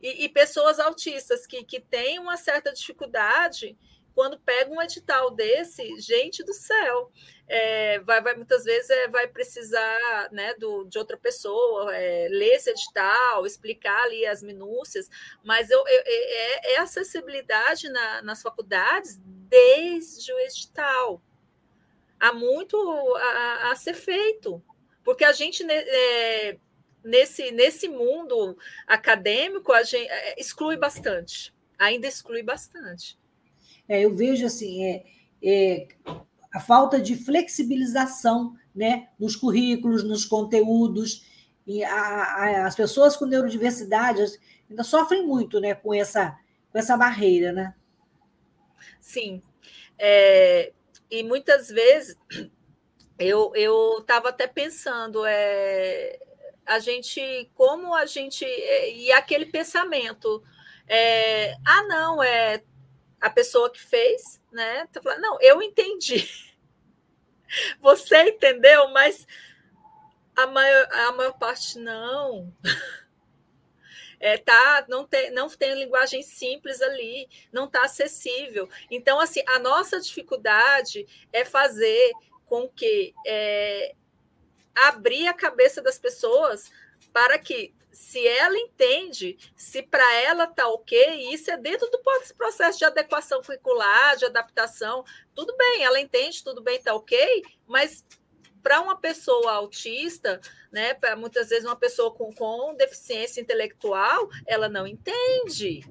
[0.00, 3.76] E, e, pessoas autistas que, que têm uma certa dificuldade,
[4.14, 7.10] quando pegam um edital desse, gente do céu,
[7.48, 12.54] é, vai, vai, muitas vezes é, vai precisar né, do, de outra pessoa é, ler
[12.54, 15.08] esse edital, explicar ali as minúcias,
[15.44, 21.22] mas eu, eu é, é acessibilidade na, nas faculdades desde o edital
[22.18, 22.76] há muito
[23.16, 24.62] a, a ser feito,
[25.04, 26.56] porque a gente é,
[27.04, 28.56] nesse, nesse mundo
[28.86, 33.18] acadêmico a gente é, exclui bastante, ainda exclui bastante.
[33.88, 35.04] É, eu vejo assim, é,
[35.42, 35.88] é,
[36.52, 41.26] a falta de flexibilização né, nos currículos, nos conteúdos,
[41.66, 44.22] e a, a, as pessoas com neurodiversidade
[44.68, 46.38] ainda sofrem muito né, com, essa,
[46.70, 47.74] com essa barreira, né?
[49.00, 49.42] Sim.
[49.98, 50.72] É,
[51.10, 52.16] e muitas vezes
[53.18, 56.18] eu eu estava até pensando é,
[56.66, 60.42] a gente como a gente é, e aquele pensamento
[60.86, 62.62] é, ah não é
[63.20, 64.86] a pessoa que fez né?
[64.92, 66.28] Tá falando, não eu entendi
[67.80, 68.88] você entendeu?
[68.90, 69.26] Mas
[70.36, 72.52] a maior, a maior parte não
[74.20, 78.68] é, tá, não tem, não tem linguagem simples ali, não está acessível.
[78.90, 82.12] Então, assim, a nossa dificuldade é fazer
[82.46, 83.94] com que é,
[84.74, 86.70] abrir a cabeça das pessoas
[87.12, 92.00] para que se ela entende, se para ela está ok, isso é dentro do
[92.36, 95.04] processo de adequação curricular, de adaptação,
[95.34, 98.04] tudo bem, ela entende, tudo bem, está ok, mas
[98.62, 100.40] para uma pessoa autista,
[100.70, 105.84] né, para muitas vezes uma pessoa com, com deficiência intelectual, ela não entende.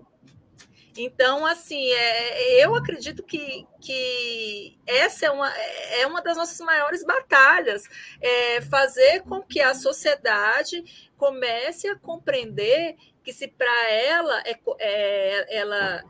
[0.98, 7.04] Então, assim, é, eu acredito que, que essa é uma, é uma das nossas maiores
[7.04, 7.84] batalhas,
[8.20, 10.84] é fazer com que a sociedade
[11.16, 16.04] comece a compreender que se para ela é, é, ela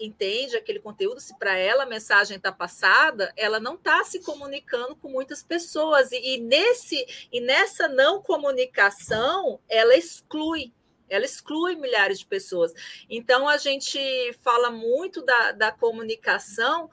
[0.00, 4.96] entende aquele conteúdo, se para ela a mensagem está passada, ela não está se comunicando
[4.96, 6.10] com muitas pessoas.
[6.10, 10.72] E, e, nesse, e nessa não comunicação, ela exclui.
[11.08, 12.72] Ela exclui milhares de pessoas.
[13.08, 13.98] Então, a gente
[14.42, 16.88] fala muito da, da comunicação.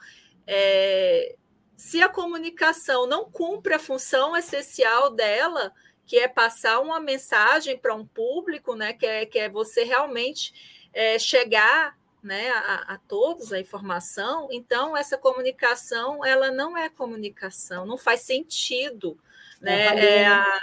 [0.45, 1.36] É,
[1.78, 5.72] se a comunicação não cumpre a função essencial dela,
[6.08, 10.51] que é passar uma mensagem para um público, né, que, é, que é você realmente
[10.91, 11.95] é, chegar
[12.28, 18.21] né, a, a, todos a informação, então essa comunicação ela não é comunicação, não faz
[18.21, 19.17] sentido.
[19.61, 20.19] Né?
[20.19, 20.61] É, a,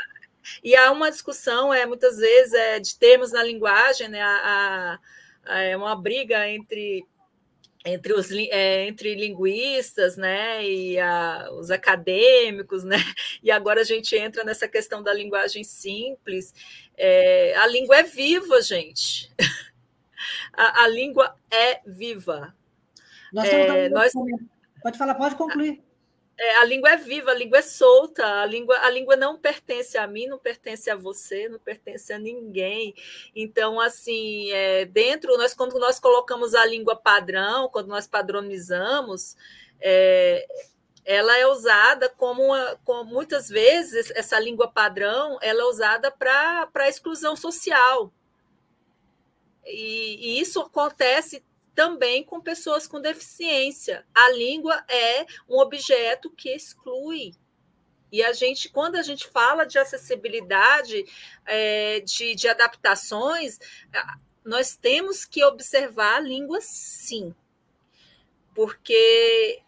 [0.62, 4.98] e há uma discussão, é, muitas vezes, é, de termos na linguagem, né, a,
[5.46, 7.04] a, é uma briga entre
[7.86, 12.96] entre os é, entre linguistas, né, e a, os acadêmicos, né,
[13.42, 16.54] e agora a gente entra nessa questão da linguagem simples.
[16.96, 19.30] É, a língua é viva, gente.
[20.52, 22.54] a, a língua é viva.
[23.32, 24.12] Nós é, nós...
[24.82, 25.82] Pode falar, pode concluir.
[26.36, 29.96] É, a língua é viva, a língua é solta, a língua, a língua não pertence
[29.96, 32.92] a mim, não pertence a você, não pertence a ninguém.
[33.34, 39.36] Então, assim, é, dentro, nós, quando nós colocamos a língua padrão, quando nós padronizamos,
[39.80, 40.44] é,
[41.04, 46.88] ela é usada como, uma, como, muitas vezes essa língua padrão ela é usada para
[46.88, 48.12] exclusão social.
[49.66, 51.44] E, e isso acontece
[51.74, 54.06] também com pessoas com deficiência.
[54.14, 57.34] A língua é um objeto que exclui.
[58.12, 61.04] E a gente, quando a gente fala de acessibilidade,
[61.44, 63.58] é, de, de adaptações,
[64.44, 67.34] nós temos que observar a língua sim,
[68.54, 69.60] porque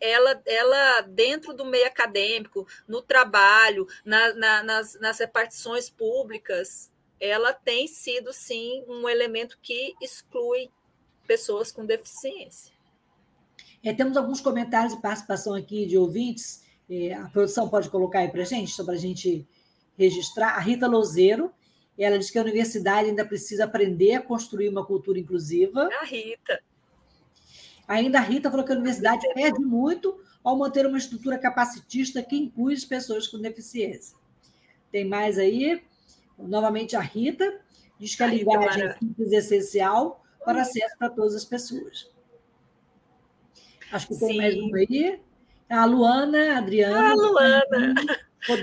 [0.00, 6.91] ela, ela dentro do meio acadêmico, no trabalho, na, na, nas, nas repartições públicas,
[7.22, 10.68] ela tem sido sim um elemento que exclui
[11.24, 12.72] pessoas com deficiência.
[13.84, 16.64] É, temos alguns comentários e participação aqui de ouvintes.
[16.90, 19.46] É, a produção pode colocar aí para a gente, só para a gente
[19.96, 20.56] registrar.
[20.56, 21.52] A Rita Lozeiro,
[21.96, 25.88] ela diz que a universidade ainda precisa aprender a construir uma cultura inclusiva.
[26.00, 26.60] A Rita.
[27.86, 32.36] Ainda a Rita falou que a universidade perde muito ao manter uma estrutura capacitista que
[32.36, 34.16] inclui as pessoas com deficiência.
[34.90, 35.80] Tem mais aí?
[36.46, 37.60] Novamente a Rita
[37.98, 42.10] diz que a, linguagem é simples e essencial para acesso para todas as pessoas.
[43.92, 45.20] Acho que tem mais uma aí.
[45.68, 47.10] A Luana, a Adriana.
[47.10, 47.94] Ah, Luana.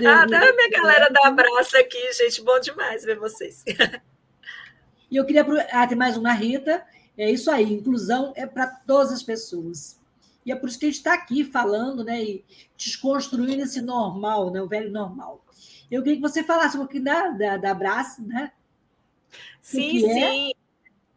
[0.06, 2.42] Ah, dá a minha galera dar abraço aqui, gente.
[2.42, 3.64] Bom demais ver vocês.
[5.10, 5.44] E eu queria.
[5.72, 6.86] Ah, tem mais uma, Rita.
[7.18, 9.98] É isso aí, inclusão é para todas as pessoas.
[10.46, 12.22] E é por isso que a gente está aqui falando, né?
[12.22, 12.44] E
[12.76, 14.62] desconstruindo esse normal, né?
[14.62, 15.44] O velho normal.
[15.90, 18.52] Eu queria que você falasse um pouquinho da, da, da Abraça, né?
[19.60, 20.50] Sim, sim.
[20.50, 20.60] É?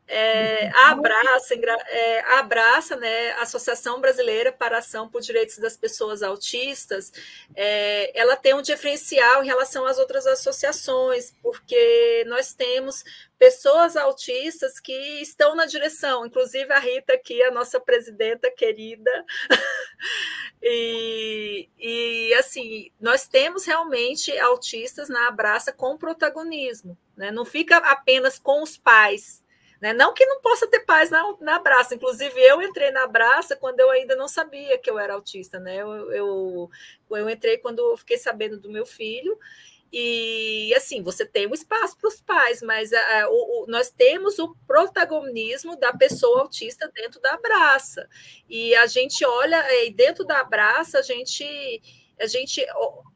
[0.05, 5.77] É, a Abraça, é, a Abraça, né, Associação Brasileira para a Ação por Direitos das
[5.77, 7.11] Pessoas Autistas,
[7.55, 13.03] é, ela tem um diferencial em relação às outras associações, porque nós temos
[13.39, 19.25] pessoas autistas que estão na direção, inclusive a Rita aqui, a nossa presidenta querida,
[20.65, 27.31] e, e assim, nós temos realmente autistas na Abraça com protagonismo, né?
[27.31, 29.43] não fica apenas com os pais,
[29.83, 29.91] né?
[29.91, 31.93] Não que não possa ter paz na, na Braça.
[31.93, 35.59] Inclusive, eu entrei na Braça quando eu ainda não sabia que eu era autista.
[35.59, 35.75] Né?
[35.75, 36.71] Eu, eu,
[37.11, 39.37] eu entrei quando eu fiquei sabendo do meu filho.
[39.95, 44.39] E assim, você tem um espaço para os pais, mas a, o, o, nós temos
[44.39, 48.09] o protagonismo da pessoa autista dentro da Abraça.
[48.49, 51.79] E a gente olha, e dentro da Abraça, a gente
[52.19, 52.65] a gente,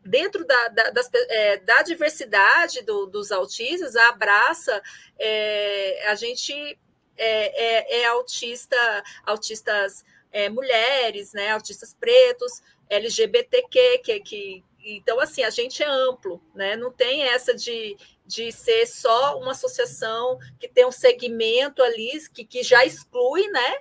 [0.04, 4.82] dentro da, da, das, é, da diversidade do, dos autistas, a abraça,
[5.18, 6.54] é, a gente
[7.16, 8.76] é, é, é autista,
[9.24, 14.64] autistas é, mulheres, né, autistas pretos, LGBTQ, que, que,
[14.96, 16.76] então, assim, a gente é amplo, né?
[16.76, 22.46] Não tem essa de, de ser só uma associação que tem um segmento ali que,
[22.46, 23.80] que já exclui, né?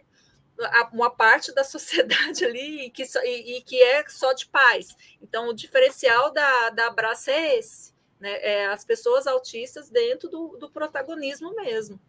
[0.91, 4.97] uma parte da sociedade ali e que, e, e, que é só de paz.
[5.21, 8.39] Então, o diferencial da, da Abraça é esse, né?
[8.41, 12.01] É as pessoas autistas dentro do, do protagonismo mesmo.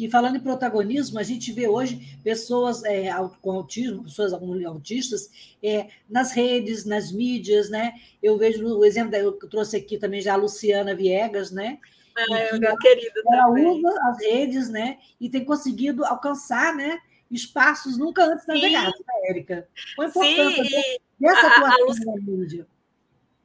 [0.00, 3.10] E falando em protagonismo, a gente vê hoje pessoas é,
[3.42, 5.30] com autismo, pessoas autistas,
[5.62, 7.92] é, nas redes, nas mídias, né?
[8.22, 11.78] Eu vejo o exemplo, eu trouxe aqui também já a Luciana Viegas, né?
[12.16, 13.66] É, minha querida ela também.
[13.66, 14.98] usa as redes, né?
[15.20, 16.98] E tem conseguido alcançar, né?
[17.30, 19.68] espaços nunca antes navegados, né, Érica?
[19.94, 22.66] Qual a importância Sim, dessa atuação a, a na mídia?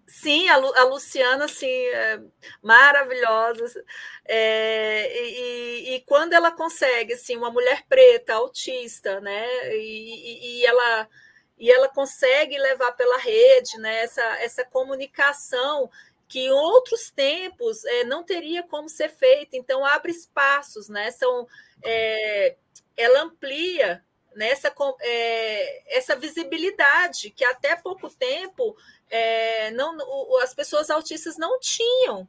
[0.08, 2.22] Sim, a, Lu, a Luciana, assim, é
[2.62, 3.84] maravilhosa.
[4.26, 9.48] É, e, e, quando ela consegue, assim, uma mulher preta, autista, né?
[9.76, 11.10] E, e, ela,
[11.58, 15.90] e ela consegue levar pela rede né, essa, essa comunicação
[16.28, 19.58] que em outros tempos é, não teria como ser feita.
[19.58, 21.10] Então, abre espaços, né?
[21.12, 21.48] São,
[21.84, 22.56] é,
[22.96, 24.04] ela amplia
[24.36, 28.76] né, essa, é, essa visibilidade que até pouco tempo
[29.10, 32.28] é, não, o, as pessoas autistas não tinham.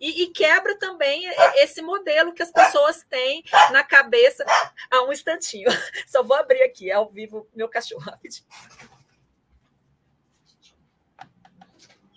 [0.00, 1.26] E, e, quebra também
[1.56, 3.42] esse modelo que as pessoas têm
[3.72, 4.44] na cabeça.
[4.90, 5.68] Ah, um instantinho.
[6.06, 8.04] Só vou abrir aqui, ao vivo, meu cachorro.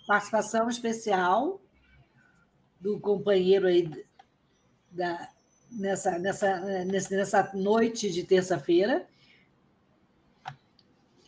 [0.06, 1.60] Participação especial
[2.80, 4.06] do companheiro aí
[4.90, 5.28] da,
[5.70, 9.06] nessa, nessa, nessa noite de terça-feira.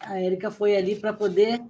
[0.07, 1.61] A Érica foi ali para poder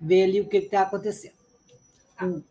[0.00, 1.34] ver ali o que está acontecendo.
[2.22, 2.42] Hum.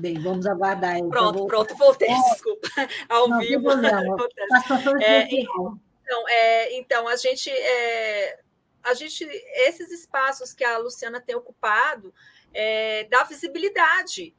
[0.00, 0.98] Bem, vamos aguardar.
[1.08, 2.68] Pronto, pronto, voltei, é, desculpa.
[3.08, 3.68] Ao não, vivo.
[5.00, 8.40] É, então, é, então, a gente, é,
[8.82, 12.12] a gente, esses espaços que a Luciana tem ocupado,
[12.52, 14.34] é, dá visibilidade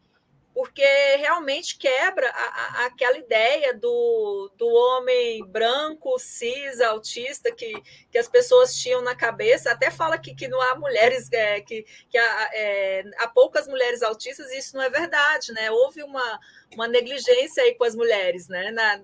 [0.53, 0.83] porque
[1.17, 7.73] realmente quebra a, a, aquela ideia do, do homem branco, cis, autista, que,
[8.11, 9.71] que as pessoas tinham na cabeça.
[9.71, 14.01] Até fala que, que não há mulheres, é, que, que há, é, há poucas mulheres
[14.01, 15.71] autistas, e isso não é verdade, né?
[15.71, 16.39] Houve uma,
[16.75, 18.71] uma negligência aí com as mulheres, né?
[18.71, 18.97] Na,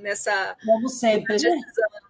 [0.00, 0.56] nessa.
[0.64, 1.60] Como sempre, né?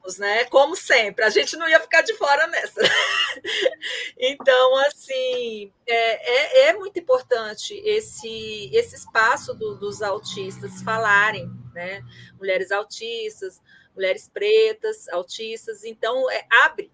[0.02, 0.44] Anos, né?
[0.44, 2.80] Como sempre, a gente não ia ficar de fora nessa.
[4.18, 12.02] então, assim, é, é, é, muito importante esse, esse espaço do, dos autistas falarem, né?
[12.38, 13.60] Mulheres autistas,
[13.94, 16.92] mulheres pretas, autistas, então é, abre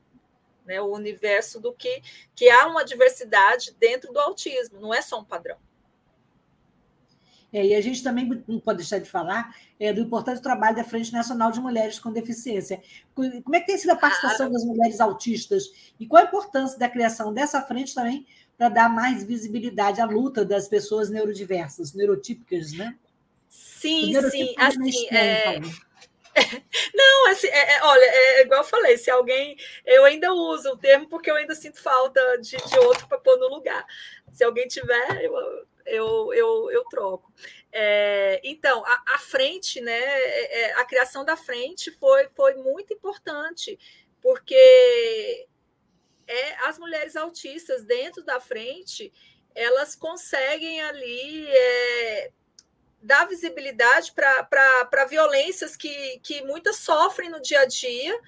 [0.65, 2.03] né, o universo do que,
[2.35, 5.59] que há uma diversidade dentro do autismo, não é só um padrão.
[7.53, 10.85] É, e a gente também não pode deixar de falar é, do importante trabalho da
[10.85, 12.81] Frente Nacional de Mulheres com Deficiência.
[13.15, 16.79] Como é que tem sido a participação ah, das mulheres autistas e qual a importância
[16.79, 18.27] da criação dessa frente também
[18.57, 22.97] para dar mais visibilidade à luta das pessoas neurodiversas, neurotípicas, né?
[23.49, 25.61] Sim, sim, assim, é...
[26.95, 29.57] Não, assim, é, é, olha, é, é igual eu falei, se alguém.
[29.85, 33.37] Eu ainda uso o termo porque eu ainda sinto falta de, de outro para pôr
[33.39, 33.85] no lugar.
[34.33, 37.33] Se alguém tiver, eu, eu, eu, eu troco.
[37.73, 42.93] É, então, a, a, frente, né, é, é, a criação da frente foi, foi muito
[42.93, 43.79] importante,
[44.21, 45.47] porque
[46.27, 49.13] é, as mulheres autistas dentro da frente,
[49.55, 52.33] elas conseguem ali é,
[53.03, 58.19] dar visibilidade para violências que, que muitas sofrem no dia a dia,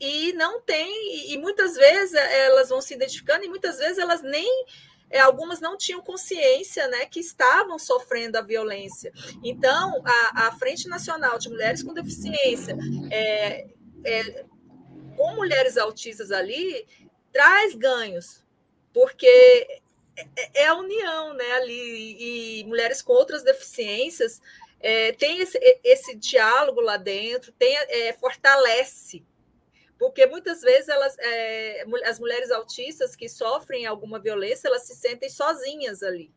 [0.00, 4.64] e não tem, e muitas vezes elas vão se identificando, e muitas vezes elas nem
[5.10, 9.12] é, algumas não tinham consciência né, que estavam sofrendo a violência.
[9.42, 12.76] Então, a, a Frente Nacional de Mulheres com Deficiência,
[13.10, 13.66] é,
[14.04, 14.44] é,
[15.16, 16.86] com mulheres autistas ali,
[17.32, 18.44] traz ganhos,
[18.92, 19.26] porque
[20.16, 24.40] é, é a união né, ali, e mulheres com outras deficiências.
[24.80, 29.24] É, tem esse, esse diálogo lá dentro, tem, é, fortalece
[29.98, 35.28] porque muitas vezes elas, é, as mulheres autistas que sofrem alguma violência, elas se sentem
[35.28, 36.32] sozinhas ali.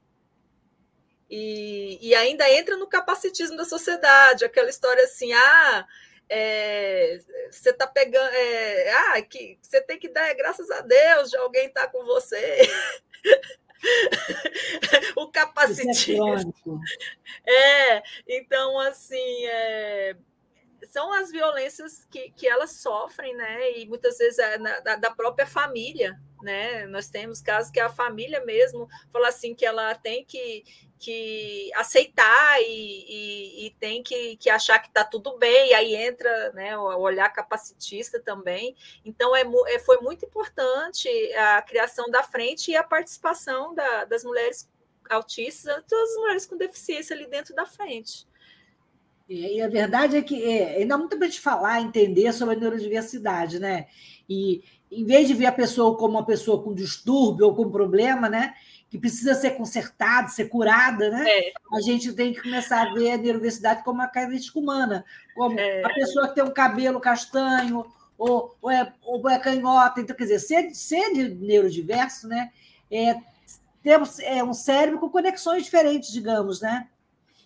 [1.30, 5.88] E, e ainda entra no capacitismo da sociedade, aquela história assim, ah,
[6.28, 11.38] é, você está pegando, é, ah, que você tem que dar graças a Deus de
[11.38, 12.62] alguém estar tá com você.
[15.16, 16.53] o é capacitismo.
[17.45, 20.16] É, então assim, é,
[20.89, 23.77] são as violências que, que elas sofrem, né?
[23.77, 26.86] E muitas vezes é na, da, da, própria família, né?
[26.88, 30.63] Nós temos casos que a família mesmo fala assim que ela tem que,
[30.97, 35.95] que aceitar e, e, e tem que, que achar que está tudo bem, e aí
[35.95, 38.75] entra né, o olhar capacitista também.
[39.05, 44.23] Então, é, é, foi muito importante a criação da frente e a participação da, das
[44.23, 44.69] mulheres
[45.09, 48.27] autistas, todas as mulheres com deficiência ali dentro da frente.
[49.34, 52.59] E a verdade é que é, ainda há muito para gente falar, entender sobre a
[52.59, 53.88] neurodiversidade, né?
[54.29, 54.61] E
[54.91, 58.53] em vez de ver a pessoa como uma pessoa com distúrbio ou com problema, né?
[58.89, 61.23] Que precisa ser consertada, ser curada, né?
[61.25, 61.53] É.
[61.73, 65.82] A gente tem que começar a ver a neurodiversidade como uma característica humana, como é.
[65.82, 67.86] a pessoa que tem um cabelo castanho
[68.17, 70.01] ou, ou, é, ou é canhota.
[70.01, 72.51] Então, quer dizer, ser, ser neurodiverso, né?
[72.91, 73.15] É,
[73.82, 76.89] temos é um cérebro com conexões diferentes, digamos, né?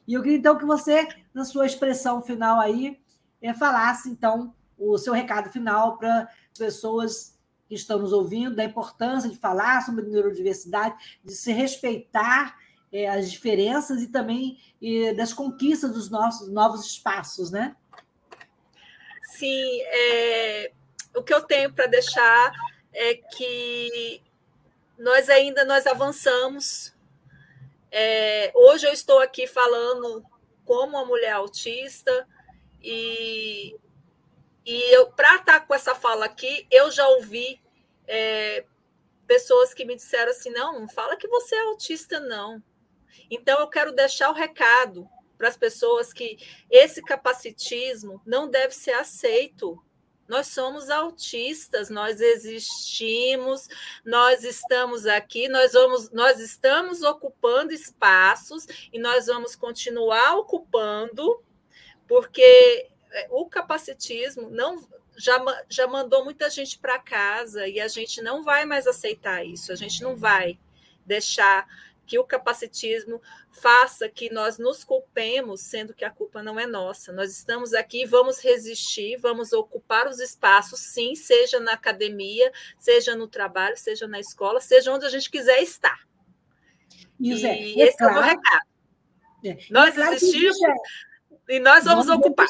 [0.08, 3.00] E eu queria, então, que você, na sua expressão final aí,
[3.42, 7.36] é, falasse, então, o seu recado final para pessoas
[7.68, 12.56] que estão nos ouvindo da importância de falar sobre neurodiversidade, de se respeitar
[12.92, 17.76] é, as diferenças e também e das conquistas dos nossos novos espaços, né?
[19.24, 20.72] Sim, é,
[21.16, 22.52] o que eu tenho para deixar
[22.94, 24.22] é que
[24.98, 26.95] nós ainda nós avançamos.
[27.98, 30.22] É, hoje eu estou aqui falando
[30.66, 32.28] como uma mulher autista
[32.84, 33.74] e,
[34.66, 37.58] e eu para estar tá com essa fala aqui eu já ouvi
[38.06, 38.66] é,
[39.26, 42.62] pessoas que me disseram assim não não fala que você é autista não.
[43.32, 46.38] Então eu quero deixar o recado para as pessoas que
[46.70, 49.82] esse capacitismo não deve ser aceito
[50.28, 53.68] nós somos autistas, nós existimos,
[54.04, 61.42] nós estamos aqui, nós vamos, nós estamos ocupando espaços e nós vamos continuar ocupando,
[62.08, 68.22] porque é, o capacitismo não já, já mandou muita gente para casa e a gente
[68.22, 70.60] não vai mais aceitar isso, a gente não vai
[71.06, 71.66] deixar
[72.06, 77.12] que o capacitismo faça que nós nos culpemos, sendo que a culpa não é nossa.
[77.12, 83.28] Nós estamos aqui, vamos resistir, vamos ocupar os espaços, sim, seja na academia, seja no
[83.28, 86.06] trabalho, seja na escola, seja onde a gente quiser estar.
[87.20, 88.68] E, e é esse claro, é o meu recado.
[89.44, 90.58] É, nós é claro existimos
[91.48, 92.48] e nós vamos, vamos ocupar.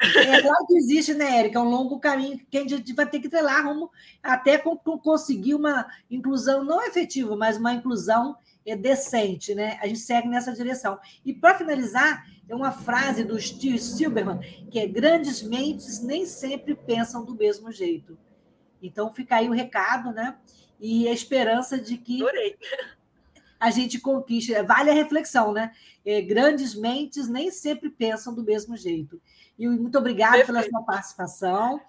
[0.00, 1.58] É claro que existe, né, Érica?
[1.58, 3.90] É um longo caminho que a gente vai ter que trilhar rumo
[4.22, 4.56] até
[5.02, 8.36] conseguir uma inclusão não efetiva, mas uma inclusão
[8.66, 9.78] é decente, né?
[9.80, 10.98] A gente segue nessa direção.
[11.24, 14.40] E para finalizar, é uma frase do Steve Silberman,
[14.70, 18.18] que é grandes mentes nem sempre pensam do mesmo jeito.
[18.82, 20.36] Então fica aí o recado, né?
[20.80, 22.56] E a esperança de que Adorei.
[23.58, 24.52] a gente conquiste.
[24.62, 25.72] Vale a reflexão, né?
[26.04, 29.20] É, grandes mentes nem sempre pensam do mesmo jeito.
[29.58, 31.80] E muito obrigada pela sua participação.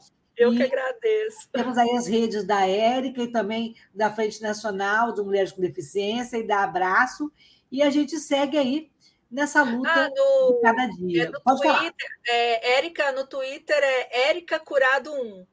[0.41, 1.47] Eu e que agradeço.
[1.51, 6.37] Temos aí as redes da Érica e também da Frente Nacional de Mulheres com Deficiência
[6.37, 7.31] e da Abraço.
[7.71, 8.89] E a gente segue aí
[9.29, 11.23] nessa luta ah, no, de cada dia.
[11.25, 15.45] É no Pode Twitter, é, Érica, no Twitter é Érica Curado 1.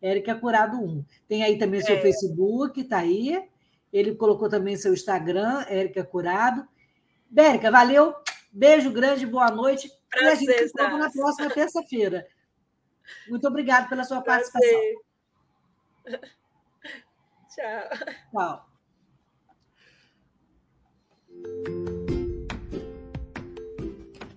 [0.00, 1.04] Érica Curado 1.
[1.28, 2.00] Tem aí também seu é.
[2.00, 3.46] Facebook, está aí.
[3.92, 6.66] Ele colocou também seu Instagram, Érica Curado.
[7.28, 8.14] Bérica, valeu.
[8.50, 9.92] Beijo grande, boa noite.
[10.08, 12.26] Prazer, e a gente se na próxima terça-feira.
[13.28, 14.80] Muito obrigada pela sua participação.
[17.54, 17.88] Tchau.
[18.32, 18.70] Tchau.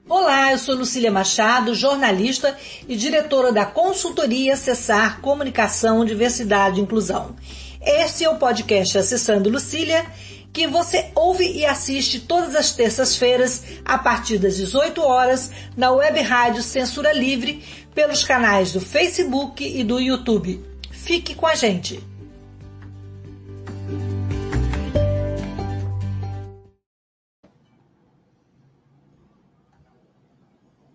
[0.08, 2.56] Olá, eu sou Lucília Machado, jornalista
[2.88, 7.36] e diretora da consultoria Acessar Comunicação, Diversidade e Inclusão.
[7.82, 10.06] Este é o podcast Acessando Lucília,
[10.54, 16.22] que você ouve e assiste todas as terças-feiras a partir das 18 horas na web
[16.22, 17.64] rádio Censura Livre
[17.94, 20.64] pelos canais do Facebook e do YouTube.
[20.91, 22.12] Fique com a gente!